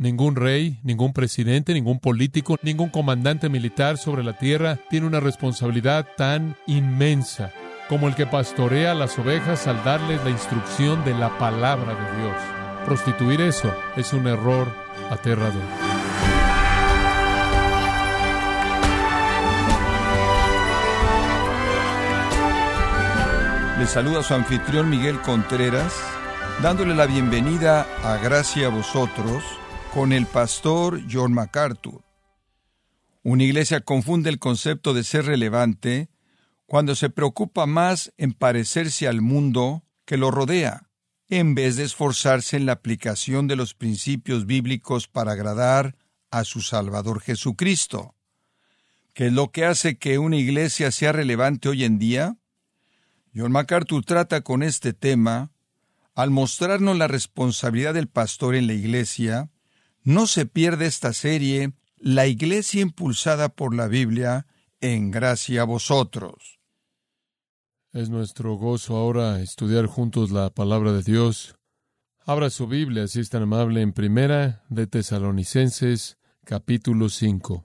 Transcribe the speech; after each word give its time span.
Ningún 0.00 0.36
rey, 0.36 0.78
ningún 0.84 1.12
presidente, 1.12 1.74
ningún 1.74 1.98
político, 1.98 2.56
ningún 2.62 2.88
comandante 2.88 3.48
militar 3.48 3.98
sobre 3.98 4.22
la 4.22 4.38
tierra 4.38 4.78
tiene 4.88 5.08
una 5.08 5.18
responsabilidad 5.18 6.06
tan 6.16 6.54
inmensa 6.68 7.50
como 7.88 8.06
el 8.06 8.14
que 8.14 8.24
pastorea 8.24 8.94
las 8.94 9.18
ovejas 9.18 9.66
al 9.66 9.82
darles 9.82 10.22
la 10.22 10.30
instrucción 10.30 11.04
de 11.04 11.14
la 11.14 11.36
palabra 11.36 11.96
de 11.96 12.22
Dios. 12.22 12.36
Prostituir 12.84 13.40
eso 13.40 13.74
es 13.96 14.12
un 14.12 14.28
error 14.28 14.68
aterrador. 15.10 15.64
Le 23.80 23.86
saluda 23.88 24.22
su 24.22 24.32
anfitrión 24.32 24.88
Miguel 24.88 25.18
Contreras, 25.22 25.92
dándole 26.62 26.94
la 26.94 27.06
bienvenida 27.06 27.84
a 28.04 28.16
Gracia 28.18 28.68
a 28.68 28.70
vosotros 28.70 29.57
con 29.92 30.12
el 30.12 30.26
pastor 30.26 31.00
John 31.10 31.32
MacArthur. 31.32 32.02
Una 33.22 33.44
iglesia 33.44 33.80
confunde 33.80 34.30
el 34.30 34.38
concepto 34.38 34.94
de 34.94 35.04
ser 35.04 35.26
relevante 35.26 36.08
cuando 36.66 36.94
se 36.94 37.10
preocupa 37.10 37.66
más 37.66 38.12
en 38.16 38.32
parecerse 38.32 39.08
al 39.08 39.20
mundo 39.20 39.84
que 40.04 40.16
lo 40.16 40.30
rodea, 40.30 40.88
en 41.28 41.54
vez 41.54 41.76
de 41.76 41.84
esforzarse 41.84 42.56
en 42.56 42.66
la 42.66 42.72
aplicación 42.72 43.46
de 43.46 43.56
los 43.56 43.74
principios 43.74 44.46
bíblicos 44.46 45.08
para 45.08 45.32
agradar 45.32 45.96
a 46.30 46.44
su 46.44 46.60
Salvador 46.60 47.20
Jesucristo. 47.20 48.14
¿Qué 49.14 49.26
es 49.26 49.32
lo 49.32 49.50
que 49.50 49.64
hace 49.64 49.98
que 49.98 50.18
una 50.18 50.36
iglesia 50.36 50.92
sea 50.92 51.12
relevante 51.12 51.68
hoy 51.68 51.84
en 51.84 51.98
día? 51.98 52.36
John 53.34 53.52
MacArthur 53.52 54.04
trata 54.04 54.42
con 54.42 54.62
este 54.62 54.92
tema 54.92 55.50
al 56.14 56.30
mostrarnos 56.30 56.96
la 56.98 57.08
responsabilidad 57.08 57.94
del 57.94 58.08
pastor 58.08 58.54
en 58.54 58.66
la 58.66 58.72
iglesia. 58.74 59.50
No 60.02 60.26
se 60.26 60.46
pierde 60.46 60.86
esta 60.86 61.12
serie, 61.12 61.72
La 62.00 62.26
iglesia 62.26 62.80
impulsada 62.80 63.48
por 63.48 63.74
la 63.74 63.88
Biblia, 63.88 64.46
en 64.80 65.10
gracia 65.10 65.62
a 65.62 65.64
vosotros. 65.64 66.58
Es 67.92 68.08
nuestro 68.08 68.54
gozo 68.54 68.96
ahora 68.96 69.40
estudiar 69.40 69.86
juntos 69.86 70.30
la 70.30 70.50
palabra 70.50 70.92
de 70.92 71.02
Dios. 71.02 71.56
Abra 72.24 72.50
su 72.50 72.66
Biblia, 72.66 73.08
si 73.08 73.20
es 73.20 73.30
tan 73.30 73.42
amable, 73.42 73.80
en 73.80 73.92
Primera 73.92 74.62
de 74.68 74.86
Tesalonicenses, 74.86 76.18
capítulo 76.44 77.08
5. 77.08 77.64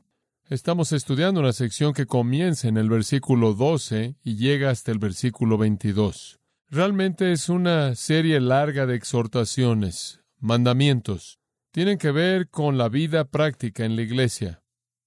Estamos 0.49 0.91
estudiando 0.91 1.41
una 1.41 1.53
sección 1.53 1.93
que 1.93 2.05
comienza 2.05 2.67
en 2.67 2.77
el 2.77 2.89
versículo 2.89 3.53
12 3.53 4.15
y 4.23 4.35
llega 4.35 4.69
hasta 4.69 4.91
el 4.91 4.99
versículo 4.99 5.57
22. 5.57 6.39
Realmente 6.69 7.31
es 7.31 7.49
una 7.49 7.93
serie 7.95 8.39
larga 8.39 8.85
de 8.85 8.95
exhortaciones, 8.95 10.21
mandamientos. 10.39 11.39
Tienen 11.73 11.97
que 11.97 12.11
ver 12.11 12.51
con 12.51 12.77
la 12.77 12.87
vida 12.87 13.25
práctica 13.25 13.83
en 13.83 13.95
la 13.95 14.03
iglesia. 14.03 14.61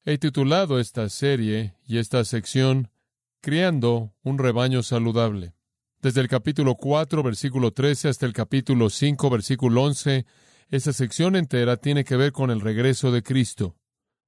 He 0.04 0.18
titulado 0.18 0.80
esta 0.80 1.08
serie 1.08 1.76
y 1.86 1.98
esta 1.98 2.24
sección 2.24 2.90
Criando 3.40 4.12
un 4.24 4.36
rebaño 4.36 4.82
saludable. 4.82 5.54
Desde 6.02 6.22
el 6.22 6.26
capítulo 6.26 6.74
4, 6.74 7.22
versículo 7.22 7.70
13 7.70 8.08
hasta 8.08 8.26
el 8.26 8.32
capítulo 8.32 8.90
5, 8.90 9.30
versículo 9.30 9.84
11, 9.84 10.26
esta 10.68 10.92
sección 10.92 11.36
entera 11.36 11.76
tiene 11.76 12.02
que 12.02 12.16
ver 12.16 12.32
con 12.32 12.50
el 12.50 12.60
regreso 12.60 13.12
de 13.12 13.22
Cristo 13.22 13.76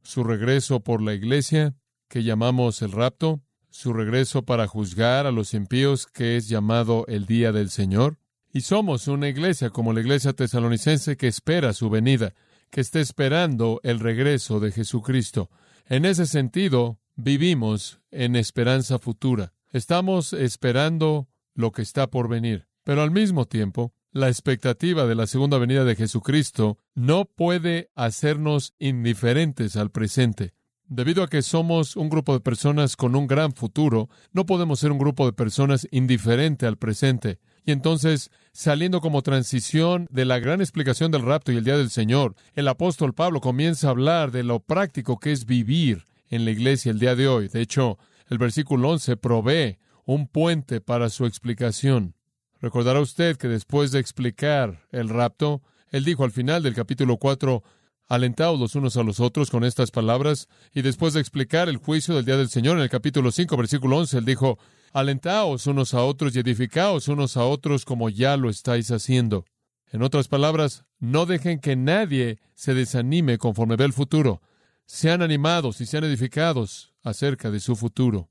su 0.04 0.22
regreso 0.22 0.78
por 0.78 1.02
la 1.02 1.14
iglesia, 1.14 1.74
que 2.08 2.22
llamamos 2.22 2.82
el 2.82 2.92
rapto, 2.92 3.42
su 3.68 3.92
regreso 3.92 4.44
para 4.44 4.68
juzgar 4.68 5.26
a 5.26 5.32
los 5.32 5.54
impíos, 5.54 6.06
que 6.06 6.36
es 6.36 6.48
llamado 6.48 7.04
el 7.08 7.26
día 7.26 7.50
del 7.50 7.68
Señor. 7.68 8.16
Y 8.52 8.62
somos 8.62 9.08
una 9.08 9.28
iglesia 9.28 9.70
como 9.70 9.92
la 9.92 10.00
iglesia 10.00 10.32
tesalonicense 10.32 11.16
que 11.16 11.28
espera 11.28 11.72
su 11.72 11.90
venida, 11.90 12.34
que 12.70 12.80
está 12.80 13.00
esperando 13.00 13.80
el 13.82 14.00
regreso 14.00 14.60
de 14.60 14.72
Jesucristo. 14.72 15.50
En 15.86 16.04
ese 16.04 16.26
sentido, 16.26 16.98
vivimos 17.16 18.00
en 18.10 18.36
esperanza 18.36 18.98
futura. 18.98 19.52
Estamos 19.70 20.32
esperando 20.32 21.28
lo 21.54 21.72
que 21.72 21.82
está 21.82 22.08
por 22.08 22.28
venir. 22.28 22.68
Pero 22.84 23.02
al 23.02 23.10
mismo 23.10 23.46
tiempo, 23.46 23.92
la 24.12 24.28
expectativa 24.28 25.06
de 25.06 25.14
la 25.14 25.26
segunda 25.26 25.58
venida 25.58 25.84
de 25.84 25.96
Jesucristo 25.96 26.78
no 26.94 27.26
puede 27.26 27.90
hacernos 27.94 28.74
indiferentes 28.78 29.76
al 29.76 29.90
presente. 29.90 30.54
Debido 30.86 31.22
a 31.22 31.28
que 31.28 31.42
somos 31.42 31.96
un 31.96 32.08
grupo 32.08 32.32
de 32.32 32.40
personas 32.40 32.96
con 32.96 33.14
un 33.14 33.26
gran 33.26 33.52
futuro, 33.52 34.08
no 34.32 34.46
podemos 34.46 34.80
ser 34.80 34.90
un 34.90 34.98
grupo 34.98 35.26
de 35.26 35.34
personas 35.34 35.86
indiferente 35.90 36.64
al 36.64 36.78
presente. 36.78 37.40
Y 37.68 37.72
entonces, 37.72 38.30
saliendo 38.52 39.02
como 39.02 39.20
transición 39.20 40.08
de 40.10 40.24
la 40.24 40.38
gran 40.38 40.62
explicación 40.62 41.10
del 41.10 41.20
rapto 41.20 41.52
y 41.52 41.58
el 41.58 41.64
día 41.64 41.76
del 41.76 41.90
Señor, 41.90 42.34
el 42.54 42.66
apóstol 42.66 43.12
Pablo 43.12 43.42
comienza 43.42 43.88
a 43.88 43.90
hablar 43.90 44.30
de 44.30 44.42
lo 44.42 44.60
práctico 44.60 45.18
que 45.18 45.32
es 45.32 45.44
vivir 45.44 46.06
en 46.30 46.46
la 46.46 46.50
iglesia 46.50 46.90
el 46.90 46.98
día 46.98 47.14
de 47.14 47.28
hoy. 47.28 47.48
De 47.48 47.60
hecho, 47.60 47.98
el 48.30 48.38
versículo 48.38 48.88
11 48.88 49.18
provee 49.18 49.76
un 50.06 50.28
puente 50.28 50.80
para 50.80 51.10
su 51.10 51.26
explicación. 51.26 52.14
Recordará 52.58 53.00
usted 53.00 53.36
que 53.36 53.48
después 53.48 53.92
de 53.92 53.98
explicar 53.98 54.86
el 54.90 55.10
rapto, 55.10 55.60
él 55.90 56.06
dijo 56.06 56.24
al 56.24 56.32
final 56.32 56.62
del 56.62 56.74
capítulo 56.74 57.18
4, 57.18 57.62
alentaos 58.08 58.58
los 58.58 58.76
unos 58.76 58.96
a 58.96 59.02
los 59.02 59.20
otros 59.20 59.50
con 59.50 59.62
estas 59.62 59.90
palabras, 59.90 60.48
y 60.72 60.80
después 60.80 61.12
de 61.12 61.20
explicar 61.20 61.68
el 61.68 61.76
juicio 61.76 62.14
del 62.14 62.24
día 62.24 62.38
del 62.38 62.48
Señor 62.48 62.78
en 62.78 62.84
el 62.84 62.88
capítulo 62.88 63.30
5, 63.30 63.58
versículo 63.58 63.98
11, 63.98 64.16
él 64.16 64.24
dijo, 64.24 64.58
alentaos 64.92 65.66
unos 65.66 65.94
a 65.94 66.02
otros 66.02 66.34
y 66.34 66.40
edificaos 66.40 67.08
unos 67.08 67.36
a 67.36 67.44
otros 67.44 67.84
como 67.84 68.08
ya 68.08 68.36
lo 68.36 68.50
estáis 68.50 68.90
haciendo. 68.90 69.44
En 69.90 70.02
otras 70.02 70.28
palabras, 70.28 70.84
no 70.98 71.26
dejen 71.26 71.60
que 71.60 71.76
nadie 71.76 72.38
se 72.54 72.74
desanime 72.74 73.38
conforme 73.38 73.76
ve 73.76 73.84
el 73.84 73.92
futuro. 73.92 74.42
Sean 74.84 75.22
animados 75.22 75.80
y 75.80 75.86
sean 75.86 76.04
edificados 76.04 76.94
acerca 77.02 77.50
de 77.50 77.60
su 77.60 77.76
futuro. 77.76 78.28